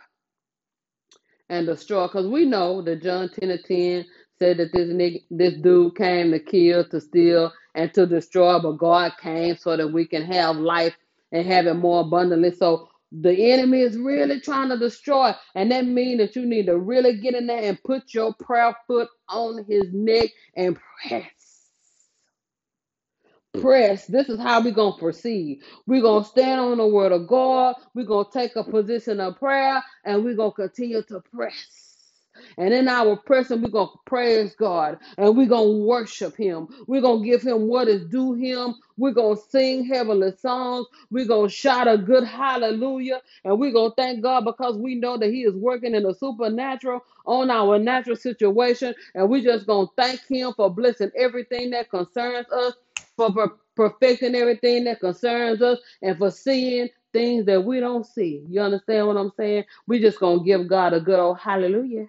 and 1.50 1.66
destroy. 1.66 2.08
Because 2.08 2.28
we 2.28 2.46
know 2.46 2.82
that 2.84 3.04
John 3.04 3.30
10 3.30 3.50
and 3.50 3.66
10 3.66 4.06
said 4.40 4.58
that 4.58 4.72
this 4.72 4.88
nigga, 4.88 5.24
this 5.30 5.56
dude 5.56 5.96
came 5.98 6.32
to 6.32 6.40
kill, 6.40 6.88
to 6.90 7.02
steal, 7.02 7.52
and 7.80 7.94
to 7.96 8.06
destroy, 8.06 8.60
but 8.60 8.74
God 8.74 9.14
came 9.22 9.58
so 9.58 9.78
that 9.78 9.88
we 9.90 10.06
can 10.08 10.24
have 10.24 10.58
life 10.58 10.96
and 11.32 11.48
have 11.48 11.68
it 11.68 11.76
more 11.76 12.02
abundantly. 12.02 12.52
So 12.52 12.90
the 13.12 13.52
enemy 13.54 13.82
is 13.82 13.98
really 13.98 14.42
trying 14.42 14.70
to 14.70 14.78
destroy, 14.78 15.34
and 15.56 15.72
that 15.72 15.86
means 15.88 16.20
that 16.20 16.36
you 16.36 16.46
need 16.46 16.68
to 16.68 16.78
really 16.78 17.18
get 17.18 17.36
in 17.36 17.48
there 17.48 17.64
and 17.64 17.84
put 17.84 18.14
your 18.14 18.34
prayer 18.36 18.76
foot 18.88 19.10
on 19.30 19.66
his 19.68 19.86
neck 19.94 20.30
and 20.56 20.78
press 21.10 21.32
mm. 23.56 23.62
press. 23.62 24.06
This 24.08 24.30
is 24.30 24.40
how 24.40 24.62
we're 24.62 24.72
going 24.72 24.94
to 24.94 25.00
proceed. 25.00 25.62
We're 25.88 26.02
going 26.02 26.24
to 26.24 26.30
stand 26.30 26.60
on 26.62 26.78
the 26.78 26.88
word 26.88 27.12
of 27.12 27.28
God. 27.28 27.76
We're 27.96 28.06
going 28.06 28.26
to 28.26 28.32
take 28.32 28.56
a 28.56 28.64
position 28.64 29.20
of 29.20 29.40
prayer 29.40 29.84
and 30.06 30.24
we're 30.24 30.36
going 30.36 30.52
to 30.52 30.70
continue 30.70 31.04
to 31.04 31.22
press. 31.34 31.89
And 32.58 32.74
in 32.74 32.88
our 32.88 33.16
pressing, 33.18 33.62
we're 33.62 33.70
going 33.70 33.90
to 33.90 34.00
praise 34.06 34.56
God 34.56 35.00
and 35.18 35.38
we're 35.38 35.48
going 35.48 35.80
to 35.82 35.86
worship 35.86 36.38
Him. 36.38 36.68
We're 36.88 37.02
going 37.02 37.24
to 37.24 37.30
give 37.30 37.42
Him 37.44 37.68
what 37.68 37.88
is 37.88 38.06
due 38.06 38.34
Him. 38.34 38.76
We're 38.98 39.14
going 39.14 39.38
to 39.38 39.44
sing 39.50 39.86
heavenly 39.86 40.34
songs. 40.38 40.88
We're 41.12 41.28
going 41.28 41.50
to 41.50 41.56
shout 41.56 41.88
a 41.88 41.98
good 41.98 42.26
hallelujah. 42.26 43.22
And 43.46 43.60
we're 43.60 43.74
going 43.74 43.92
to 43.92 43.96
thank 43.96 44.22
God 44.24 44.46
because 44.46 44.78
we 44.78 44.96
know 44.96 45.18
that 45.18 45.32
He 45.32 45.44
is 45.44 45.56
working 45.56 45.96
in 45.96 46.04
the 46.04 46.14
supernatural 46.14 47.02
on 47.26 47.52
our 47.52 47.80
natural 47.80 48.18
situation. 48.18 48.96
And 49.16 49.30
we're 49.30 49.44
just 49.44 49.68
going 49.68 49.88
to 49.88 49.94
thank 49.98 50.22
Him 50.30 50.54
for 50.56 50.70
blessing 50.70 51.12
everything 51.18 51.72
that 51.72 51.90
concerns 51.90 52.48
us 52.52 52.76
for 53.18 53.32
per- 53.34 53.58
perfecting 53.76 54.36
everything 54.36 54.86
that 54.86 55.00
concerns 55.00 55.62
us 55.62 55.80
and 56.02 56.18
for 56.18 56.32
seeing 56.32 56.90
things 57.14 57.46
that 57.46 57.64
we 57.64 57.80
don't 57.80 58.06
see. 58.06 58.44
You 58.50 58.62
understand 58.62 59.08
what 59.08 59.18
I'm 59.18 59.32
saying? 59.38 59.66
We 59.88 60.00
just 60.02 60.20
gonna 60.20 60.44
give 60.44 60.68
God 60.68 60.94
a 60.94 61.02
good 61.02 61.20
old 61.20 61.40
hallelujah 61.40 62.08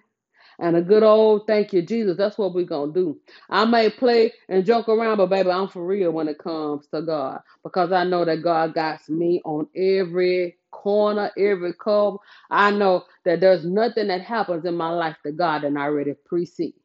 and 0.61 0.77
a 0.77 0.83
good 0.83 1.03
old 1.03 1.47
thank 1.47 1.73
you, 1.73 1.83
Jesus. 1.83 2.17
That's 2.17 2.39
what 2.39 2.55
we're 2.55 2.65
gonna 2.65 2.93
do. 2.93 3.19
I 3.49 3.65
may 3.65 3.91
play 3.91 4.33
and 4.49 4.65
joke 4.65 4.89
around, 4.89 5.17
but 5.17 5.31
baby, 5.31 5.51
I'm 5.51 5.69
for 5.69 5.85
real 5.85 6.11
when 6.13 6.29
it 6.29 6.39
comes 6.39 6.87
to 6.89 7.03
God 7.03 7.41
because 7.63 7.93
I 7.93 8.05
know 8.05 8.25
that 8.25 8.43
God 8.43 8.75
got 8.75 9.07
me 9.09 9.41
on 9.45 9.67
every 9.75 10.57
corner, 10.71 11.31
every 11.37 11.73
curve. 11.73 12.15
I 12.51 12.71
know 12.71 13.05
that 13.25 13.41
there's 13.41 13.65
nothing 13.65 14.07
that 14.09 14.21
happens 14.21 14.65
in 14.65 14.77
my 14.77 14.91
life 14.91 15.17
that 15.25 15.37
God 15.37 15.63
didn't 15.63 15.79
already 15.79 16.15
precede. 16.25 16.75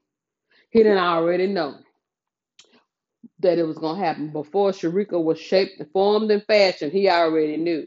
He 0.71 0.81
didn't 0.83 0.99
already 0.99 1.49
know 1.49 1.77
that 3.41 3.59
it 3.59 3.65
was 3.67 3.79
going 3.79 4.01
to 4.01 4.07
happen. 4.07 4.31
Before 4.33 4.73
Sharika 4.73 5.23
was 5.23 5.41
shaped, 5.41 5.83
formed, 5.93 6.31
and 6.33 6.45
fashioned, 6.45 6.93
he 6.93 7.11
already 7.11 7.59
knew 7.59 7.87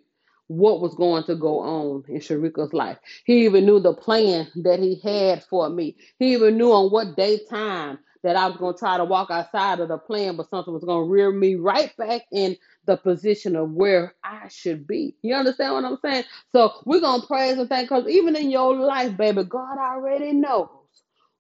what 0.50 0.82
was 0.82 0.96
going 0.96 1.26
to 1.26 1.36
go 1.36 1.62
on 1.62 2.06
in 2.10 2.18
Sharika's 2.22 2.74
life. 2.74 3.00
He 3.26 3.46
even 3.46 3.66
knew 3.66 3.82
the 3.82 3.96
plan 3.96 4.50
that 4.58 4.82
he 4.82 5.02
had 5.04 5.46
for 5.46 5.70
me. 5.70 5.98
He 6.20 6.34
even 6.34 6.58
knew 6.58 6.74
on 6.74 6.92
what 6.92 7.18
day 7.18 7.42
time 7.50 8.00
that 8.24 8.38
I 8.38 8.48
was 8.50 8.58
going 8.58 8.76
to 8.76 8.80
try 8.80 8.98
to 8.98 9.06
walk 9.06 9.32
outside 9.32 9.82
of 9.82 9.90
the 9.90 10.00
plan, 10.00 10.38
but 10.38 10.50
something 10.52 10.74
was 10.76 10.86
going 10.86 11.06
to 11.08 11.12
rear 11.12 11.32
me 11.32 11.56
right 11.56 11.96
back 11.98 12.24
in 12.34 12.58
the 12.88 12.98
position 12.98 13.56
of 13.58 13.72
where 13.72 14.16
I 14.24 14.50
should 14.50 14.88
be. 14.88 15.16
You 15.24 15.36
understand 15.36 15.76
what 15.76 15.86
I'm 15.86 16.00
saying? 16.04 16.26
So 16.54 16.74
we're 16.86 17.02
going 17.02 17.22
to 17.22 17.28
praise 17.28 17.60
and 17.60 17.70
thank 17.70 17.90
because 17.90 18.10
even 18.10 18.36
in 18.38 18.52
your 18.52 18.76
life, 18.76 19.18
baby, 19.18 19.46
God 19.46 19.80
already 19.80 20.34
knows 20.34 20.70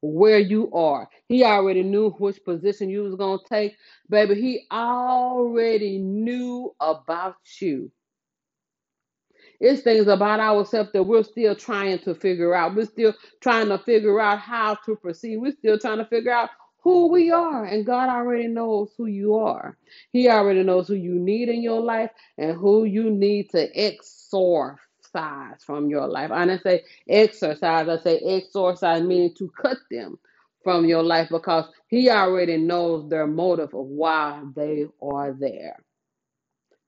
where 0.01 0.39
you 0.39 0.71
are. 0.73 1.09
He 1.29 1.45
already 1.45 1.83
knew 1.83 2.11
which 2.11 2.43
position 2.45 2.89
you 2.89 3.03
was 3.03 3.15
going 3.15 3.39
to 3.39 3.45
take 3.49 3.73
Baby, 4.09 4.35
he 4.35 4.67
already 4.71 5.97
knew 5.99 6.75
about 6.79 7.37
you. 7.61 7.91
It's 9.59 9.81
things 9.81 10.07
about 10.07 10.39
ourselves 10.39 10.91
that 10.93 11.03
we're 11.03 11.23
still 11.23 11.55
trying 11.55 11.99
to 11.99 12.15
figure 12.15 12.55
out. 12.55 12.75
We're 12.75 12.85
still 12.85 13.13
trying 13.41 13.69
to 13.69 13.79
figure 13.79 14.19
out 14.19 14.39
how 14.39 14.75
to 14.85 14.95
proceed. 14.95 15.37
We're 15.37 15.53
still 15.53 15.79
trying 15.79 15.97
to 15.99 16.05
figure 16.05 16.31
out 16.31 16.49
who 16.81 17.07
we 17.11 17.31
are. 17.31 17.65
And 17.65 17.85
God 17.85 18.09
already 18.09 18.47
knows 18.47 18.93
who 18.97 19.07
you 19.07 19.35
are. 19.35 19.77
He 20.11 20.29
already 20.29 20.63
knows 20.63 20.87
who 20.87 20.95
you 20.95 21.15
need 21.15 21.49
in 21.49 21.61
your 21.61 21.81
life 21.81 22.11
and 22.37 22.57
who 22.57 22.85
you 22.85 23.09
need 23.11 23.49
to 23.51 23.69
exorcise 23.77 24.77
from 25.65 25.89
your 25.89 26.07
life. 26.07 26.31
I 26.31 26.45
didn't 26.45 26.63
say 26.63 26.83
exercise, 27.09 27.89
I 27.89 27.97
say 27.99 28.19
exorcise, 28.19 29.03
meaning 29.03 29.33
to 29.39 29.51
cut 29.61 29.77
them 29.91 30.19
from 30.63 30.85
your 30.85 31.03
life 31.03 31.29
because 31.31 31.65
He 31.87 32.09
already 32.09 32.57
knows 32.57 33.09
their 33.09 33.27
motive 33.27 33.73
of 33.73 33.87
why 33.87 34.41
they 34.55 34.87
are 35.01 35.33
there. 35.33 35.77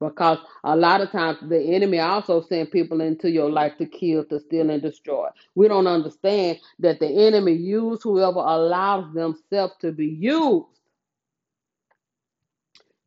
Because 0.01 0.39
a 0.65 0.75
lot 0.75 1.01
of 1.01 1.11
times 1.11 1.39
the 1.49 1.61
enemy 1.75 1.99
also 2.01 2.41
send 2.41 2.71
people 2.71 3.01
into 3.01 3.31
your 3.31 3.51
life 3.51 3.73
to 3.79 3.87
kill, 3.87 4.25
to 4.27 4.41
steal, 4.41 4.71
and 4.71 4.83
destroy. 4.83 5.29
We 5.55 5.69
don't 5.69 5.87
understand 5.87 6.59
that 6.81 6.99
the 6.99 7.07
enemy 7.07 7.53
use 7.53 8.03
whoever 8.03 8.39
allows 8.39 9.13
themselves 9.15 9.75
to 9.81 9.93
be 9.93 10.07
used, 10.07 10.67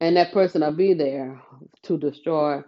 and 0.01 0.17
that 0.17 0.33
person 0.33 0.63
will 0.63 0.73
be 0.73 0.95
there 0.95 1.43
to 1.85 1.99
destroy 1.99 2.63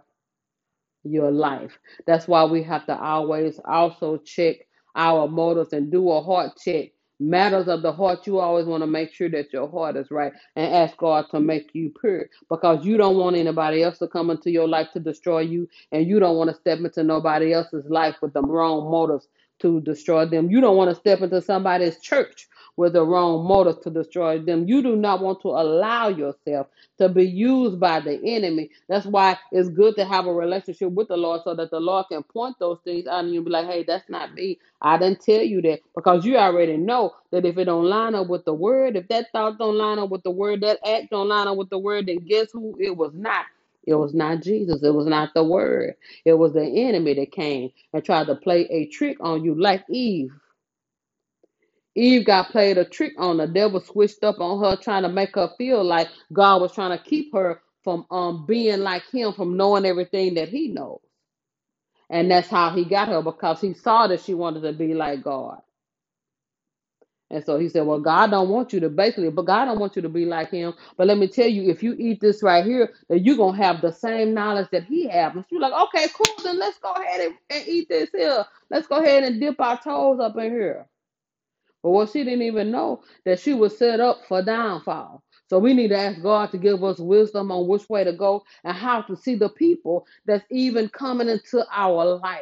your 1.04 1.30
life. 1.32 1.78
That's 2.06 2.28
why 2.28 2.44
we 2.44 2.62
have 2.64 2.86
to 2.86 2.98
always 2.98 3.60
also 3.64 4.18
check 4.18 4.56
our 4.96 5.28
motives 5.28 5.72
and 5.74 5.92
do 5.92 6.10
a 6.10 6.22
heart 6.22 6.52
check. 6.62 6.90
Matters 7.18 7.66
of 7.68 7.80
the 7.82 7.92
heart, 7.92 8.26
you 8.26 8.38
always 8.38 8.66
want 8.66 8.82
to 8.82 8.86
make 8.86 9.14
sure 9.14 9.30
that 9.30 9.52
your 9.52 9.70
heart 9.70 9.96
is 9.96 10.10
right 10.10 10.32
and 10.54 10.74
ask 10.74 10.96
God 10.98 11.26
to 11.30 11.40
make 11.40 11.70
you 11.74 11.92
pure 11.98 12.28
because 12.50 12.84
you 12.84 12.98
don't 12.98 13.16
want 13.16 13.36
anybody 13.36 13.82
else 13.82 13.98
to 13.98 14.08
come 14.08 14.30
into 14.30 14.50
your 14.50 14.68
life 14.68 14.88
to 14.92 15.00
destroy 15.00 15.40
you, 15.40 15.68
and 15.92 16.06
you 16.06 16.20
don't 16.20 16.36
want 16.36 16.50
to 16.50 16.56
step 16.56 16.78
into 16.78 17.02
nobody 17.02 17.54
else's 17.54 17.86
life 17.88 18.16
with 18.20 18.34
the 18.34 18.42
wrong 18.42 18.90
motives 18.90 19.28
to 19.60 19.80
destroy 19.80 20.26
them. 20.26 20.50
You 20.50 20.60
don't 20.60 20.76
want 20.76 20.90
to 20.90 20.96
step 20.96 21.22
into 21.22 21.40
somebody's 21.40 21.98
church 22.00 22.48
with 22.76 22.94
the 22.94 23.04
wrong 23.04 23.46
motive 23.46 23.82
to 23.82 23.90
destroy 23.90 24.38
them. 24.40 24.68
You 24.68 24.82
do 24.82 24.96
not 24.96 25.22
want 25.22 25.42
to 25.42 25.48
allow 25.50 26.08
yourself 26.08 26.68
to 26.98 27.08
be 27.08 27.24
used 27.24 27.80
by 27.80 28.00
the 28.00 28.20
enemy. 28.24 28.70
That's 28.88 29.06
why 29.06 29.38
it's 29.52 29.68
good 29.70 29.96
to 29.96 30.04
have 30.06 30.26
a 30.26 30.34
relationship 30.34 30.92
with 30.92 31.08
the 31.08 31.16
Lord 31.16 31.42
so 31.44 31.54
that 31.54 31.70
the 31.70 31.80
Lord 31.80 32.06
can 32.10 32.22
point 32.24 32.56
those 32.60 32.78
things 32.84 33.06
out 33.06 33.24
and 33.24 33.34
you'll 33.34 33.44
be 33.44 33.50
like, 33.50 33.66
hey, 33.66 33.84
that's 33.86 34.08
not 34.10 34.34
me. 34.34 34.58
I 34.82 34.98
didn't 34.98 35.22
tell 35.22 35.42
you 35.42 35.62
that 35.62 35.80
because 35.96 36.24
you 36.24 36.36
already 36.38 36.76
know 36.76 37.14
that 37.32 37.44
if 37.46 37.58
it 37.58 37.64
don't 37.66 37.86
line 37.86 38.14
up 38.14 38.28
with 38.28 38.44
the 38.44 38.54
word, 38.54 38.96
if 38.96 39.08
that 39.08 39.26
thought 39.32 39.58
don't 39.58 39.76
line 39.78 39.98
up 39.98 40.10
with 40.10 40.22
the 40.22 40.30
word, 40.30 40.62
that 40.62 40.80
act 40.86 41.10
don't 41.10 41.28
line 41.28 41.48
up 41.48 41.56
with 41.56 41.70
the 41.70 41.78
word, 41.78 42.06
then 42.06 42.18
guess 42.18 42.48
who 42.52 42.76
it 42.80 42.96
was 42.96 43.12
not? 43.14 43.46
It 43.86 43.94
was 43.94 44.14
not 44.14 44.42
Jesus. 44.42 44.82
It 44.82 44.94
was 44.94 45.06
not 45.06 45.34
the 45.34 45.44
word. 45.44 45.94
It 46.24 46.34
was 46.34 46.52
the 46.54 46.64
enemy 46.64 47.14
that 47.14 47.32
came 47.32 47.70
and 47.92 48.04
tried 48.04 48.28
to 48.28 48.36
play 48.36 48.66
a 48.70 48.86
trick 48.86 49.18
on 49.20 49.44
you 49.44 49.60
like 49.60 49.84
Eve. 49.90 50.30
Eve 51.96 52.26
got 52.26 52.50
played 52.52 52.78
a 52.78 52.86
trick 52.86 53.14
on. 53.18 53.38
The 53.38 53.48
devil 53.48 53.80
switched 53.80 54.24
up 54.24 54.40
on 54.40 54.62
her, 54.64 54.76
trying 54.76 55.04
to 55.04 55.10
make 55.10 55.36
her 55.36 55.50
feel 55.58 55.84
like 55.84 56.08
God 56.32 56.62
was 56.62 56.72
trying 56.74 56.98
to 56.98 57.04
keep 57.04 57.34
her 57.34 57.62
from 57.84 58.06
um 58.12 58.46
being 58.46 58.80
like 58.80 59.04
him, 59.12 59.34
from 59.34 59.58
knowing 59.58 59.86
everything 59.86 60.34
that 60.36 60.50
he 60.50 60.68
knows. 60.68 61.00
And 62.10 62.30
that's 62.30 62.48
how 62.48 62.70
he 62.70 62.84
got 62.84 63.08
her 63.08 63.22
because 63.22 63.60
he 63.60 63.74
saw 63.74 64.06
that 64.08 64.22
she 64.22 64.34
wanted 64.34 64.62
to 64.62 64.72
be 64.74 64.94
like 64.94 65.22
God. 65.24 65.60
And 67.30 67.44
so 67.44 67.58
he 67.58 67.68
said, 67.68 67.86
Well, 67.86 68.00
God 68.00 68.30
don't 68.32 68.50
want 68.50 68.72
you 68.72 68.80
to 68.80 68.90
basically, 68.90 69.30
but 69.30 69.46
God 69.46 69.66
don't 69.66 69.80
want 69.80 69.96
you 69.96 70.02
to 70.02 70.08
be 70.10 70.26
like 70.26 70.50
him. 70.50 70.74
But 70.96 71.08
let 71.08 71.18
me 71.18 71.28
tell 71.28 71.48
you, 71.48 71.70
if 71.70 71.82
you 71.82 71.94
eat 71.98 72.20
this 72.20 72.42
right 72.42 72.64
here, 72.64 72.92
that 73.08 73.20
you're 73.20 73.36
gonna 73.36 73.58
have 73.58 73.82
the 73.82 73.92
same 73.92 74.34
knowledge 74.34 74.68
that 74.72 74.84
he 74.84 75.08
has. 75.08 75.34
And 75.36 75.44
she's 75.50 75.60
like, 75.60 75.72
Okay, 75.74 76.08
cool, 76.14 76.44
then 76.44 76.58
let's 76.58 76.78
go 76.78 76.92
ahead 76.94 77.20
and, 77.22 77.34
and 77.50 77.68
eat 77.68 77.88
this 77.90 78.10
here. 78.14 78.44
Let's 78.70 78.88
go 78.88 78.98
ahead 78.98 79.24
and 79.24 79.40
dip 79.40 79.60
our 79.60 79.80
toes 79.80 80.20
up 80.20 80.36
in 80.38 80.52
here. 80.52 80.86
But 81.86 81.92
what 81.92 82.10
she 82.10 82.24
didn't 82.24 82.42
even 82.42 82.72
know 82.72 83.04
that 83.26 83.38
she 83.38 83.54
was 83.54 83.78
set 83.78 84.00
up 84.00 84.26
for 84.28 84.42
downfall. 84.42 85.22
So 85.48 85.60
we 85.60 85.72
need 85.72 85.90
to 85.90 85.96
ask 85.98 86.20
God 86.20 86.50
to 86.50 86.58
give 86.58 86.82
us 86.84 86.98
wisdom 86.98 87.52
on 87.52 87.68
which 87.68 87.88
way 87.88 88.02
to 88.02 88.12
go 88.12 88.42
and 88.64 88.76
how 88.76 89.02
to 89.04 89.16
see 89.16 89.36
the 89.36 89.50
people 89.50 90.04
that's 90.26 90.44
even 90.50 90.90
coming 90.90 91.28
into 91.28 91.64
our 91.72 92.16
life. 92.18 92.40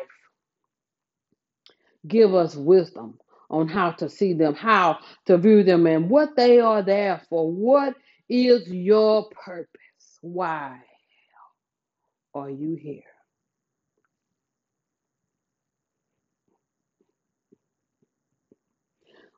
Give 2.08 2.34
us 2.34 2.56
wisdom 2.56 3.20
on 3.50 3.68
how 3.68 3.92
to 3.92 4.08
see 4.08 4.34
them, 4.34 4.54
how 4.54 5.00
to 5.26 5.38
view 5.38 5.64
them, 5.64 5.86
and 5.86 6.10
what 6.10 6.36
they 6.36 6.60
are 6.60 6.82
there 6.82 7.22
for. 7.28 7.52
What 7.52 7.96
is 8.30 8.68
your 8.68 9.28
purpose? 9.30 9.68
Why 10.22 10.78
are 12.34 12.50
you 12.50 12.76
here? 12.76 13.13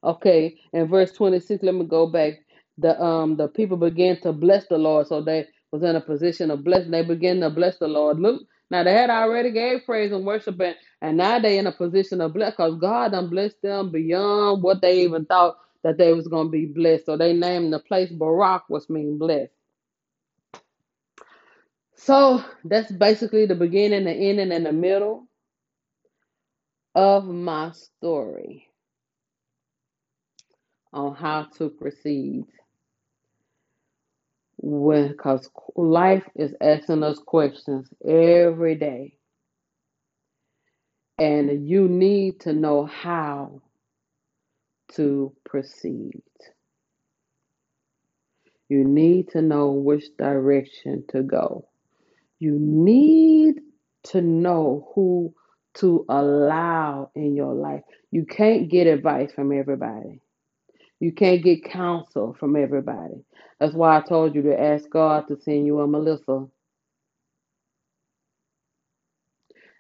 Okay, 0.07 0.57
in 0.75 0.89
verse 0.89 1.13
26, 1.13 1.65
let 1.65 1.77
me 1.77 1.87
go 1.87 2.09
back. 2.09 2.35
The 2.79 3.01
um 3.03 3.37
the 3.37 3.49
people 3.49 3.79
began 3.79 4.21
to 4.23 4.33
bless 4.33 4.67
the 4.69 4.79
Lord. 4.79 5.09
So 5.09 5.23
they 5.23 5.49
was 5.73 5.85
in 5.85 5.97
a 5.97 6.03
position 6.03 6.51
of 6.53 6.65
blessing. 6.65 6.93
They 6.93 7.05
began 7.05 7.41
to 7.43 7.51
bless 7.51 7.79
the 7.79 7.89
Lord. 7.89 8.21
Look, 8.21 8.45
now 8.71 8.85
they 8.85 8.95
had 8.95 9.11
already 9.11 9.53
gave 9.53 9.87
praise 9.87 10.13
and 10.13 10.27
worship, 10.27 10.61
and, 10.61 10.77
and 11.03 11.19
now 11.19 11.41
they 11.41 11.59
in 11.59 11.69
a 11.69 11.73
position 11.73 12.23
of 12.23 12.35
bless 12.35 12.53
because 12.53 12.81
God 12.81 13.13
done 13.13 13.31
blessed 13.31 13.63
them 13.63 13.93
beyond 13.93 14.65
what 14.65 14.83
they 14.83 15.03
even 15.03 15.27
thought 15.27 15.59
that 15.85 15.99
they 15.99 16.15
was 16.15 16.29
gonna 16.29 16.51
be 16.51 16.67
blessed. 16.67 17.07
So 17.07 17.19
they 17.19 17.35
named 17.35 17.75
the 17.75 17.81
place 17.81 18.11
Barak, 18.13 18.65
which 18.71 18.91
means 18.91 19.21
blessed. 19.21 19.53
So 21.97 22.45
that's 22.65 22.93
basically 22.93 23.47
the 23.47 23.57
beginning, 23.57 24.05
the 24.05 24.13
ending, 24.13 24.53
and 24.53 24.67
the 24.67 24.73
middle 24.73 25.29
of 26.95 27.27
my 27.27 27.73
story 27.73 28.69
on 30.93 31.15
how 31.15 31.47
to 31.59 31.71
proceed. 31.71 32.45
Because 34.61 35.49
life 35.77 36.25
is 36.35 36.55
asking 36.61 37.03
us 37.03 37.19
questions 37.19 37.89
every 38.07 38.75
day. 38.75 39.17
And 41.19 41.69
you 41.69 41.89
need 41.89 42.41
to 42.41 42.53
know 42.53 42.87
how 42.87 43.63
to 44.95 45.35
proceed. 45.45 46.23
You 48.69 48.85
need 48.85 49.31
to 49.31 49.43
know 49.43 49.71
which 49.73 50.05
direction 50.19 51.05
to 51.11 51.23
go. 51.23 51.69
You 52.39 52.59
need 52.59 53.61
to 54.05 54.21
know 54.21 54.91
who 54.95 55.35
to 55.75 56.05
allow 56.09 57.11
in 57.15 57.37
your 57.37 57.55
life. 57.55 57.83
You 58.11 58.25
can't 58.27 58.69
get 58.71 58.87
advice 58.87 59.33
from 59.33 59.53
everybody 59.53 60.21
You 61.01 61.13
can't 61.13 61.43
get 61.45 61.65
counsel 61.65 62.37
from 62.41 62.57
everybody. 62.57 63.25
That's 63.61 63.75
why 63.75 63.99
I 63.99 64.01
told 64.03 64.35
you 64.35 64.43
to 64.43 64.61
ask 64.61 64.89
God 64.91 65.29
to 65.29 65.37
send 65.37 65.67
you 65.67 65.81
a 65.81 65.87
Melissa 65.87 66.47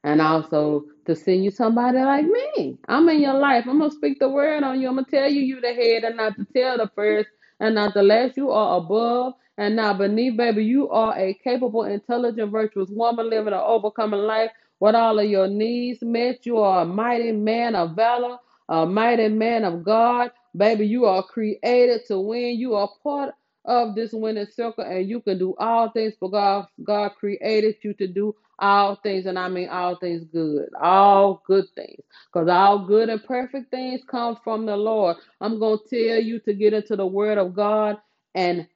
and 0.05 0.20
also 0.22 0.85
to 1.07 1.14
send 1.14 1.44
you 1.44 1.50
somebody 1.50 1.98
like 1.98 2.26
me. 2.26 2.76
I'm 2.88 3.09
in 3.09 3.20
your 3.20 3.35
life. 3.35 3.64
I'm 3.68 3.79
gonna 3.79 3.90
speak 3.90 4.18
the 4.18 4.29
word 4.29 4.62
on 4.62 4.81
you. 4.81 4.88
I'm 4.88 4.96
gonna 4.96 5.07
tell 5.11 5.31
you 5.31 5.42
you 5.42 5.61
the 5.61 5.74
head 5.74 6.05
and 6.05 6.16
not 6.16 6.37
the 6.37 6.46
tail, 6.55 6.79
the 6.79 6.90
first 6.94 7.29
and 7.61 7.74
not 7.74 7.94
the 7.94 8.02
last. 8.02 8.37
You 8.37 8.50
are 8.50 8.79
above 8.79 9.35
and 9.59 9.76
not 9.76 9.98
beneath, 9.98 10.37
baby. 10.37 10.64
You 10.64 10.88
are 10.90 11.16
a 11.18 11.35
capable, 11.44 11.85
intelligent, 11.85 12.50
virtuous 12.52 12.88
woman 12.90 13.29
living 13.31 13.52
an 13.52 13.61
overcoming 13.64 14.20
life 14.20 14.50
with 14.81 14.94
all 14.94 15.18
of 15.18 15.26
your 15.26 15.48
needs 15.48 16.00
met. 16.02 16.46
You 16.46 16.59
are 16.59 16.83
a 16.83 16.87
mighty 16.87 17.33
man 17.33 17.74
of 17.76 17.94
valor, 17.96 18.38
a 18.68 18.87
mighty 18.87 19.29
man 19.29 19.64
of 19.64 19.85
God. 19.85 20.31
Baby, 20.57 20.87
you 20.87 21.05
are 21.07 21.22
created 21.22 22.07
to 22.09 22.18
win. 22.20 22.59
You 22.59 22.74
are 22.74 22.90
part 23.02 23.35
of 23.64 23.94
this 23.94 24.12
winning 24.12 24.46
circle, 24.55 24.85
and 24.85 25.09
you 25.09 25.20
can 25.20 25.38
do 25.38 25.55
all 25.59 25.90
things 25.90 26.14
for 26.18 26.31
God. 26.31 26.66
God 26.85 27.11
created 27.18 27.76
you 27.83 27.94
to 27.94 28.07
do 28.07 28.35
all 28.59 28.96
things, 28.96 29.26
and 29.26 29.38
I 29.38 29.48
mean 29.48 29.68
all 29.68 29.96
things 29.96 30.24
good, 30.33 30.68
all 30.81 31.42
good 31.46 31.66
things, 31.74 32.00
because 32.33 32.48
all 32.48 32.87
good 32.87 33.09
and 33.09 33.22
perfect 33.24 33.70
things 33.70 34.00
come 34.09 34.38
from 34.42 34.66
the 34.66 34.76
Lord. 34.76 35.16
I'm 35.40 35.59
going 35.59 35.79
to 35.79 36.09
tell 36.09 36.20
you 36.20 36.40
to 36.40 36.55
get 36.55 36.72
into 36.72 36.96
the 36.96 37.07
Word 37.07 37.38
of 37.38 37.55
God 37.55 37.98
and 38.35 38.66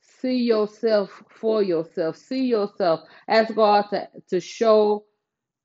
see 0.00 0.36
yourself 0.36 1.22
for 1.30 1.62
yourself. 1.62 2.16
See 2.16 2.44
yourself. 2.46 3.00
Ask 3.28 3.54
God 3.54 3.86
to, 3.90 4.08
to 4.30 4.40
show 4.40 5.04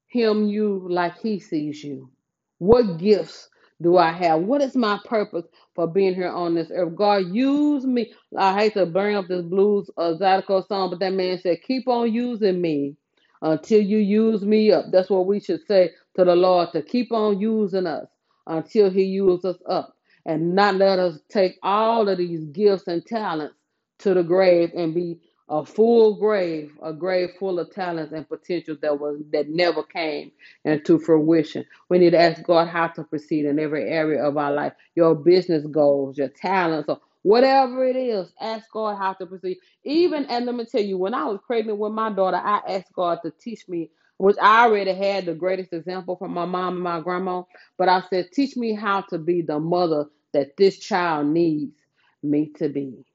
him 0.08 0.46
you 0.48 0.88
like 0.90 1.18
he 1.20 1.40
sees 1.40 1.84
you. 1.84 2.10
What 2.58 2.98
gifts 2.98 3.50
do 3.82 3.98
I 3.98 4.12
have? 4.12 4.42
What 4.42 4.62
is 4.62 4.76
my 4.76 5.00
purpose 5.06 5.46
for 5.76 5.88
being 5.88 6.16
here 6.16 6.30
on 6.32 6.56
this 6.56 6.72
earth? 6.74 6.96
God, 6.96 7.28
use 7.34 7.86
me. 7.86 8.14
I 8.38 8.60
hate 8.60 8.74
to 8.74 8.88
bring 8.88 9.16
up 9.18 9.28
this 9.28 9.44
blues 9.44 9.90
uh, 9.98 10.16
Zydeco 10.20 10.68
song, 10.68 10.92
but 10.92 11.00
that 11.00 11.14
man 11.14 11.40
said, 11.40 11.62
keep 11.64 11.88
on 11.88 12.14
using 12.14 12.62
me 12.62 12.98
until 13.44 13.82
you 13.82 14.00
use 14.00 14.44
me 14.44 14.72
up. 14.72 14.86
That's 14.92 15.10
what 15.12 15.28
we 15.28 15.40
should 15.42 15.62
say 15.68 15.92
to 16.18 16.26
the 16.26 16.36
Lord, 16.36 16.70
to 16.74 16.82
keep 16.84 17.12
on 17.14 17.40
using 17.40 17.88
us 17.88 18.08
until 18.48 18.90
he 18.90 19.04
uses 19.04 19.46
us 19.46 19.58
up 19.70 19.96
and 20.26 20.56
not 20.56 20.76
let 20.76 21.00
us 21.00 21.20
take 21.30 21.58
all 21.64 22.10
of 22.10 22.18
these 22.18 22.46
gifts 22.46 22.88
and 22.88 23.06
talents 23.06 23.56
to 24.00 24.16
the 24.16 24.24
grave 24.24 24.72
and 24.76 24.96
be 24.96 25.20
a 25.50 25.66
full 25.66 26.16
grave, 26.18 26.74
a 26.84 26.94
grave 26.94 27.32
full 27.40 27.60
of 27.60 27.72
talents 27.74 28.14
and 28.14 28.30
potential 28.30 28.78
that 28.82 29.00
was 29.00 29.22
that 29.34 29.50
never 29.50 29.84
came 29.84 30.32
into 30.66 31.00
fruition. 31.00 31.66
We 31.90 32.00
need 32.00 32.12
to 32.12 32.20
ask 32.20 32.44
God 32.44 32.70
how 32.70 32.90
to 32.90 33.04
proceed 33.06 33.46
in 33.46 33.60
every 33.60 33.90
area 33.90 34.24
of 34.24 34.38
our 34.38 34.54
life. 34.54 34.74
Your 34.96 35.16
business 35.16 35.66
goals, 35.68 36.18
your 36.18 36.30
talents, 36.30 36.90
or 36.90 37.00
whatever 37.24 37.86
it 37.86 37.98
is, 37.98 38.32
ask 38.42 38.72
God 38.72 38.98
how 38.98 39.14
to 39.14 39.28
proceed. 39.28 39.58
Even 39.86 40.26
and 40.28 40.46
let 40.48 40.56
me 40.56 40.66
tell 40.66 40.84
you, 40.84 40.98
when 40.98 41.16
I 41.16 41.26
was 41.26 41.40
pregnant 41.48 41.80
with 41.80 41.94
my 41.94 42.12
daughter, 42.12 42.38
I 42.38 42.62
asked 42.68 42.94
God 42.94 43.20
to 43.26 43.32
teach 43.32 43.68
me, 43.70 43.92
which 44.18 44.38
I 44.42 44.66
already 44.66 44.94
had 44.96 45.26
the 45.26 45.36
greatest 45.36 45.74
example 45.74 46.18
from 46.18 46.34
my 46.34 46.46
mom 46.46 46.76
and 46.76 46.84
my 46.84 47.02
grandma, 47.02 47.44
but 47.78 47.90
I 47.90 48.04
said, 48.10 48.30
teach 48.34 48.58
me 48.58 48.76
how 48.76 49.02
to 49.10 49.20
be 49.20 49.44
the 49.44 49.60
mother 49.60 50.08
that 50.34 50.58
this 50.58 50.80
child 50.80 51.28
needs 51.28 51.76
me 52.24 52.52
to 52.58 52.70
be. 52.70 53.06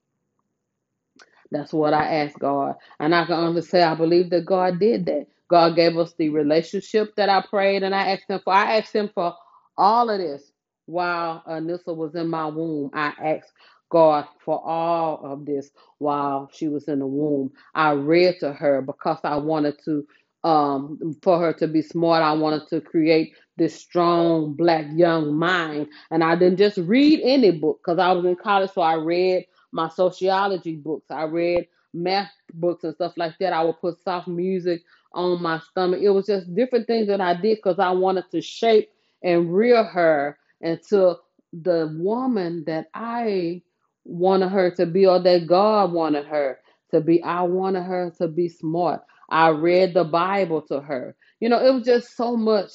That's 1.55 1.75
what 1.75 1.95
I 1.95 2.23
asked 2.25 2.41
God. 2.41 2.77
And 3.01 3.15
I 3.17 3.27
can 3.27 3.37
only 3.37 3.63
say 3.63 3.83
I 3.85 3.97
believe 3.97 4.31
that 4.33 4.47
God 4.47 4.81
did 4.81 5.07
that. 5.07 5.29
God 5.51 5.77
gave 5.77 5.99
us 5.99 6.15
the 6.19 6.31
relationship 6.31 7.17
that 7.17 7.31
I 7.31 7.43
prayed 7.43 7.85
and 7.85 7.95
I 7.97 8.13
asked 8.13 8.31
him 8.31 8.41
for. 8.45 8.55
I 8.55 8.79
asked 8.79 8.95
him 8.97 9.11
for 9.15 9.35
all 9.79 10.11
of 10.11 10.21
this 10.21 10.53
while 10.87 11.45
Anissa 11.49 11.97
was 11.97 12.17
in 12.17 12.31
my 12.31 12.49
womb. 12.49 12.91
I 12.95 13.15
asked 13.25 13.53
God 13.91 14.27
for 14.45 14.63
all 14.67 15.23
of 15.25 15.47
this 15.47 15.71
while 16.01 16.51
she 16.55 16.69
was 16.69 16.89
in 16.89 17.01
the 17.01 17.09
womb. 17.09 17.53
I 17.75 17.93
read 17.93 18.37
to 18.43 18.55
her 18.55 18.83
because 18.83 19.21
I 19.25 19.39
wanted 19.39 19.77
to 19.87 20.07
um 20.45 21.17
for 21.23 21.41
her 21.41 21.55
to 21.55 21.69
be 21.69 21.83
smart. 21.83 22.23
I 22.25 22.35
wanted 22.35 22.69
to 22.71 22.83
create 22.83 23.35
this 23.59 23.77
strong 23.77 24.55
black 24.55 24.87
young 24.95 25.35
mind. 25.37 25.89
And 26.13 26.25
I 26.25 26.37
didn't 26.37 26.59
just 26.59 26.79
read 26.79 27.23
any 27.25 27.53
book 27.53 27.81
because 27.85 28.01
I 28.01 28.13
was 28.13 28.27
in 28.27 28.37
college, 28.37 28.73
so 28.73 28.83
I 28.83 28.97
read 28.97 29.47
my 29.75 29.91
sociology 29.91 30.77
books. 30.77 31.11
I 31.11 31.25
read 31.25 31.69
math 31.95 32.33
books 32.55 32.85
and 32.85 32.95
stuff 32.95 33.15
like 33.19 33.39
that. 33.41 33.55
I 33.55 33.65
would 33.65 33.81
put 33.81 34.03
soft 34.05 34.29
music 34.29 34.83
on 35.15 35.43
my 35.43 35.61
stomach. 35.61 36.01
It 36.03 36.11
was 36.11 36.27
just 36.27 36.55
different 36.55 36.89
things 36.89 37.09
that 37.09 37.21
I 37.23 37.35
did 37.35 37.59
because 37.59 37.81
I 37.81 37.93
wanted 37.93 38.31
to 38.33 38.43
shape 38.43 38.91
and 39.23 39.55
rear 39.55 39.85
her 39.85 40.39
into 40.63 41.17
the 41.53 41.95
woman 41.99 42.65
that 42.67 42.89
I 42.95 43.63
wanted 44.05 44.51
her 44.51 44.73
to 44.77 44.87
be 44.87 45.07
or 45.07 45.21
that 45.21 45.49
God 45.49 45.93
wanted 45.93 46.27
her 46.27 46.61
to 46.93 47.03
be. 47.03 47.23
I 47.23 47.43
wanted 47.43 47.85
her 47.85 48.13
to 48.19 48.29
be 48.29 48.49
smart. 48.49 49.03
I 49.31 49.51
read 49.51 49.95
the 49.95 50.05
Bible 50.05 50.63
to 50.65 50.81
her. 50.81 51.17
You 51.41 51.51
know, 51.51 51.65
it 51.65 51.75
was 51.75 51.85
just 51.85 52.17
so 52.17 52.37
much 52.37 52.73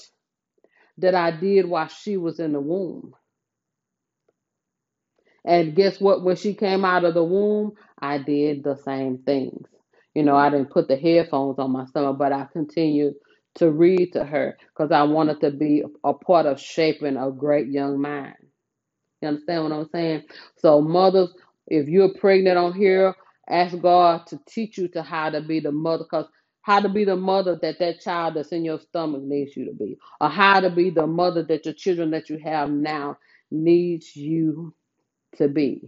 that 0.99 1.15
I 1.15 1.31
did 1.31 1.67
while 1.67 1.87
she 1.89 2.17
was 2.17 2.39
in 2.39 2.53
the 2.53 2.61
womb. 2.61 3.15
And 5.45 5.75
guess 5.75 5.99
what? 6.01 6.23
When 6.23 6.35
she 6.35 6.53
came 6.55 6.85
out 6.85 7.05
of 7.05 7.13
the 7.15 7.23
womb, 7.23 7.73
I 7.99 8.19
did 8.19 8.63
the 8.63 8.77
same 8.77 9.19
things. 9.19 9.67
You 10.15 10.23
know, 10.23 10.35
I 10.35 10.49
didn't 10.49 10.71
put 10.71 10.87
the 10.87 10.97
headphones 10.97 11.59
on 11.59 11.71
my 11.71 11.85
stomach, 11.85 12.17
but 12.19 12.33
I 12.33 12.47
continued 12.53 13.15
to 13.55 13.71
read 13.71 14.13
to 14.13 14.25
her 14.25 14.57
because 14.69 14.91
I 14.91 15.03
wanted 15.03 15.41
to 15.41 15.51
be 15.51 15.83
a 16.03 16.13
part 16.13 16.45
of 16.45 16.59
shaping 16.59 17.17
a 17.17 17.31
great 17.31 17.67
young 17.69 18.01
mind. 18.01 18.35
You 19.21 19.29
understand 19.29 19.65
what 19.65 19.73
I'm 19.73 19.89
saying? 19.91 20.23
So, 20.57 20.81
mothers, 20.81 21.33
if 21.67 21.89
you're 21.89 22.13
pregnant 22.15 22.57
on 22.57 22.73
here, 22.73 23.15
ask 23.49 23.79
God 23.81 24.27
to 24.29 24.39
teach 24.49 24.79
you 24.79 24.89
to 24.89 25.03
how 25.03 25.31
to 25.31 25.41
be 25.41 25.61
the 25.61 25.73
mother, 25.73 26.05
because 26.05 26.27
how 26.63 26.81
to 26.81 26.89
be 26.89 27.05
the 27.05 27.17
mother 27.17 27.59
that 27.63 27.79
that 27.79 28.01
child 28.01 28.35
that's 28.35 28.53
in 28.53 28.65
your 28.65 28.79
stomach 28.79 29.23
needs 29.23 29.57
you 29.57 29.65
to 29.67 29.73
be, 29.73 29.97
or 30.21 30.29
how 30.29 30.61
to 30.61 30.71
be 30.71 30.91
the 30.91 31.07
mother 31.07 31.43
that 31.43 31.65
your 31.65 31.75
children 31.75 32.11
that 32.11 32.29
you 32.29 32.39
have 32.39 32.71
now 32.71 33.17
needs 33.51 34.15
you 34.15 34.73
to 35.37 35.47
be 35.47 35.81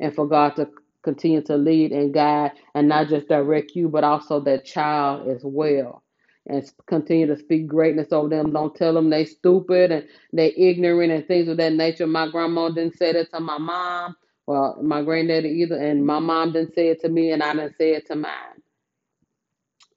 and 0.00 0.14
for 0.14 0.26
God 0.26 0.56
to 0.56 0.68
continue 1.02 1.42
to 1.42 1.56
lead 1.56 1.92
and 1.92 2.12
guide 2.12 2.52
and 2.74 2.88
not 2.88 3.08
just 3.08 3.28
direct 3.28 3.74
you, 3.74 3.88
but 3.88 4.04
also 4.04 4.40
that 4.40 4.64
child 4.64 5.28
as 5.28 5.42
well. 5.44 6.02
And 6.48 6.62
continue 6.86 7.26
to 7.26 7.36
speak 7.36 7.66
greatness 7.66 8.12
over 8.12 8.28
them. 8.28 8.52
Don't 8.52 8.74
tell 8.74 8.94
them 8.94 9.10
they 9.10 9.24
stupid 9.24 9.90
and 9.90 10.06
they 10.32 10.52
ignorant 10.56 11.10
and 11.12 11.26
things 11.26 11.48
of 11.48 11.56
that 11.56 11.72
nature. 11.72 12.06
My 12.06 12.28
grandma 12.30 12.68
didn't 12.70 12.96
say 12.98 13.12
that 13.12 13.32
to 13.32 13.40
my 13.40 13.58
mom. 13.58 14.16
Well, 14.46 14.78
my 14.80 15.02
granddaddy 15.02 15.48
either, 15.48 15.76
and 15.76 16.06
my 16.06 16.20
mom 16.20 16.52
didn't 16.52 16.74
say 16.74 16.88
it 16.88 17.00
to 17.00 17.08
me, 17.08 17.32
and 17.32 17.42
I 17.42 17.52
didn't 17.52 17.76
say 17.76 17.94
it 17.94 18.06
to 18.06 18.14
mine. 18.14 18.62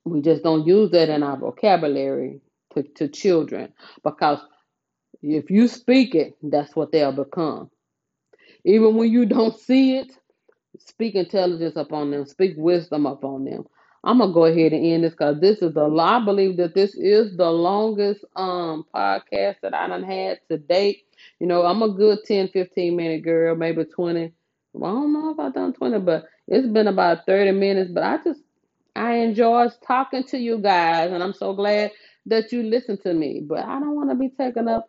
We 0.05 0.21
just 0.21 0.43
don't 0.43 0.67
use 0.67 0.91
that 0.91 1.09
in 1.09 1.23
our 1.23 1.37
vocabulary 1.37 2.41
to, 2.75 2.83
to 2.83 3.07
children 3.09 3.73
because 4.03 4.39
if 5.23 5.51
you 5.51 5.67
speak 5.67 6.15
it, 6.15 6.35
that's 6.43 6.75
what 6.75 6.91
they'll 6.91 7.11
become. 7.13 7.71
Even 8.65 8.97
when 8.97 9.11
you 9.11 9.25
don't 9.25 9.57
see 9.59 9.97
it, 9.97 10.11
Speak 10.79 11.15
intelligence 11.15 11.75
upon 11.77 12.11
them. 12.11 12.25
Speak 12.25 12.53
wisdom 12.57 13.05
upon 13.05 13.45
them. 13.45 13.65
I'm 14.03 14.19
gonna 14.19 14.33
go 14.33 14.45
ahead 14.45 14.73
and 14.73 14.85
end 14.85 15.03
this 15.03 15.13
because 15.13 15.39
this 15.41 15.61
is 15.61 15.73
the 15.73 15.85
I 15.89 16.23
believe 16.23 16.57
that 16.57 16.75
this 16.75 16.95
is 16.95 17.35
the 17.37 17.49
longest 17.51 18.25
um 18.35 18.85
podcast 18.93 19.61
that 19.61 19.73
I 19.73 19.87
done 19.87 20.03
had 20.03 20.39
to 20.49 20.57
date. 20.57 21.05
You 21.39 21.47
know, 21.47 21.65
I'm 21.65 21.81
a 21.83 21.89
good 21.89 22.19
10, 22.25 22.49
15 22.49 22.95
minute 22.95 23.23
girl, 23.23 23.55
maybe 23.55 23.85
20. 23.85 24.33
Well, 24.73 24.91
I 24.91 24.95
don't 24.95 25.13
know 25.13 25.31
if 25.31 25.39
I've 25.39 25.53
done 25.53 25.73
20, 25.73 25.99
but 25.99 26.25
It's 26.47 26.67
been 26.67 26.87
about 26.87 27.25
30 27.25 27.51
minutes, 27.51 27.91
but 27.91 28.03
I 28.03 28.17
just 28.23 28.41
I 28.95 29.15
enjoy 29.15 29.67
talking 29.85 30.23
to 30.25 30.37
you 30.37 30.59
guys, 30.59 31.11
and 31.11 31.23
I'm 31.23 31.33
so 31.33 31.53
glad 31.53 31.91
that 32.27 32.51
you 32.51 32.63
listen 32.63 32.97
to 33.03 33.13
me. 33.13 33.41
But 33.47 33.59
I 33.65 33.79
don't 33.79 33.95
want 33.95 34.09
to 34.09 34.15
be 34.15 34.29
taking 34.29 34.67
up 34.67 34.87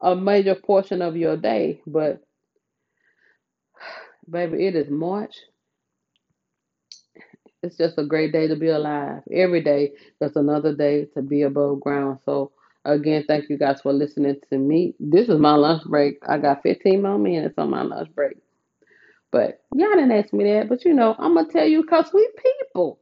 a 0.00 0.14
major 0.16 0.54
portion 0.54 1.02
of 1.02 1.16
your 1.16 1.36
day. 1.36 1.80
But 1.86 2.22
baby, 4.28 4.66
it 4.66 4.76
is 4.76 4.90
March. 4.90 5.36
It's 7.62 7.76
just 7.76 7.98
a 7.98 8.04
great 8.04 8.32
day 8.32 8.48
to 8.48 8.56
be 8.56 8.68
alive. 8.68 9.22
Every 9.32 9.62
day 9.62 9.92
is 10.20 10.36
another 10.36 10.74
day 10.74 11.06
to 11.14 11.22
be 11.22 11.42
above 11.42 11.80
ground. 11.80 12.20
So 12.26 12.52
again, 12.86 13.24
thank 13.28 13.50
you 13.50 13.58
guys 13.58 13.82
for 13.82 13.92
listening 13.92 14.36
to 14.50 14.58
me. 14.58 14.94
This 15.00 15.28
is 15.28 15.38
my 15.40 15.54
lunch 15.54 15.84
break. 15.84 16.18
I 16.28 16.38
got 16.38 16.62
15 16.62 17.02
more 17.02 17.18
minutes 17.18 17.56
on 17.58 17.70
my 17.70 17.82
lunch 17.82 18.14
break. 18.14 18.38
But 19.32 19.62
y'all 19.74 19.90
didn't 19.90 20.12
ask 20.12 20.32
me 20.32 20.44
that. 20.44 20.68
But 20.68 20.84
you 20.84 20.94
know, 20.94 21.14
I'm 21.18 21.34
gonna 21.34 21.48
tell 21.48 21.66
you 21.66 21.82
because 21.82 22.10
we 22.14 22.28
people. 22.38 23.00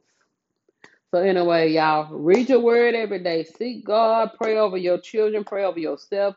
So 1.11 1.19
anyway, 1.19 1.71
y'all 1.71 2.13
read 2.13 2.49
your 2.49 2.61
word 2.61 2.95
every 2.95 3.19
day. 3.23 3.45
Seek 3.45 3.85
God. 3.85 4.31
Pray 4.37 4.57
over 4.57 4.77
your 4.77 4.99
children. 4.99 5.43
Pray 5.45 5.65
over 5.65 5.79
yourself. 5.79 6.35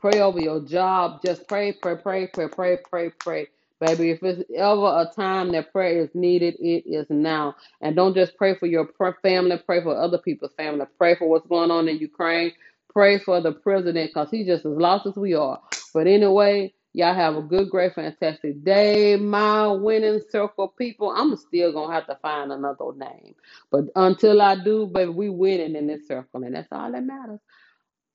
Pray 0.00 0.20
over 0.20 0.40
your 0.40 0.60
job. 0.62 1.20
Just 1.24 1.48
pray, 1.48 1.72
pray, 1.72 1.96
pray, 1.96 2.28
pray, 2.28 2.48
pray, 2.48 2.78
pray, 2.90 3.10
pray. 3.20 3.48
Baby, 3.80 4.10
if 4.12 4.22
it's 4.22 4.42
ever 4.56 4.86
a 4.86 5.10
time 5.16 5.52
that 5.52 5.72
prayer 5.72 6.02
is 6.02 6.10
needed, 6.14 6.56
it 6.60 6.84
is 6.86 7.06
now. 7.10 7.56
And 7.82 7.96
don't 7.96 8.14
just 8.14 8.36
pray 8.36 8.56
for 8.56 8.66
your 8.66 8.88
family, 9.22 9.58
pray 9.66 9.82
for 9.82 9.96
other 9.96 10.18
people's 10.18 10.52
family. 10.56 10.86
Pray 10.98 11.16
for 11.16 11.28
what's 11.28 11.48
going 11.48 11.70
on 11.70 11.88
in 11.88 11.98
Ukraine. 11.98 12.52
Pray 12.90 13.18
for 13.18 13.40
the 13.42 13.52
president 13.52 14.10
because 14.10 14.30
he's 14.30 14.46
just 14.48 14.66
as 14.66 14.72
lost 14.72 15.06
as 15.06 15.16
we 15.16 15.34
are. 15.34 15.60
But 15.94 16.08
anyway, 16.08 16.74
y'all 16.94 17.14
have 17.14 17.36
a 17.36 17.42
good, 17.42 17.70
great, 17.70 17.94
fantastic 17.94 18.64
day. 18.64 19.16
My 19.16 19.68
winning 19.68 20.22
circle 20.30 20.68
people, 20.68 21.12
I'm 21.16 21.36
still 21.36 21.72
going 21.72 21.90
to 21.90 21.94
have 21.94 22.06
to 22.08 22.18
find 22.22 22.52
another 22.52 22.92
name. 22.96 23.34
But 23.70 23.86
until 23.96 24.42
I 24.42 24.56
do, 24.56 24.86
baby, 24.86 25.10
we 25.12 25.30
winning 25.30 25.76
in 25.76 25.86
this 25.88 26.08
circle. 26.08 26.44
And 26.44 26.54
that's 26.56 26.68
all 26.72 26.92
that 26.92 27.04
matters. 27.04 27.40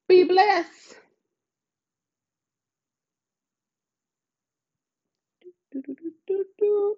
Be 0.07 0.25
blessed. 0.25 0.97
do 5.75 5.81
do 5.81 5.93
do 5.93 6.13
do 6.27 6.45
do 6.57 6.97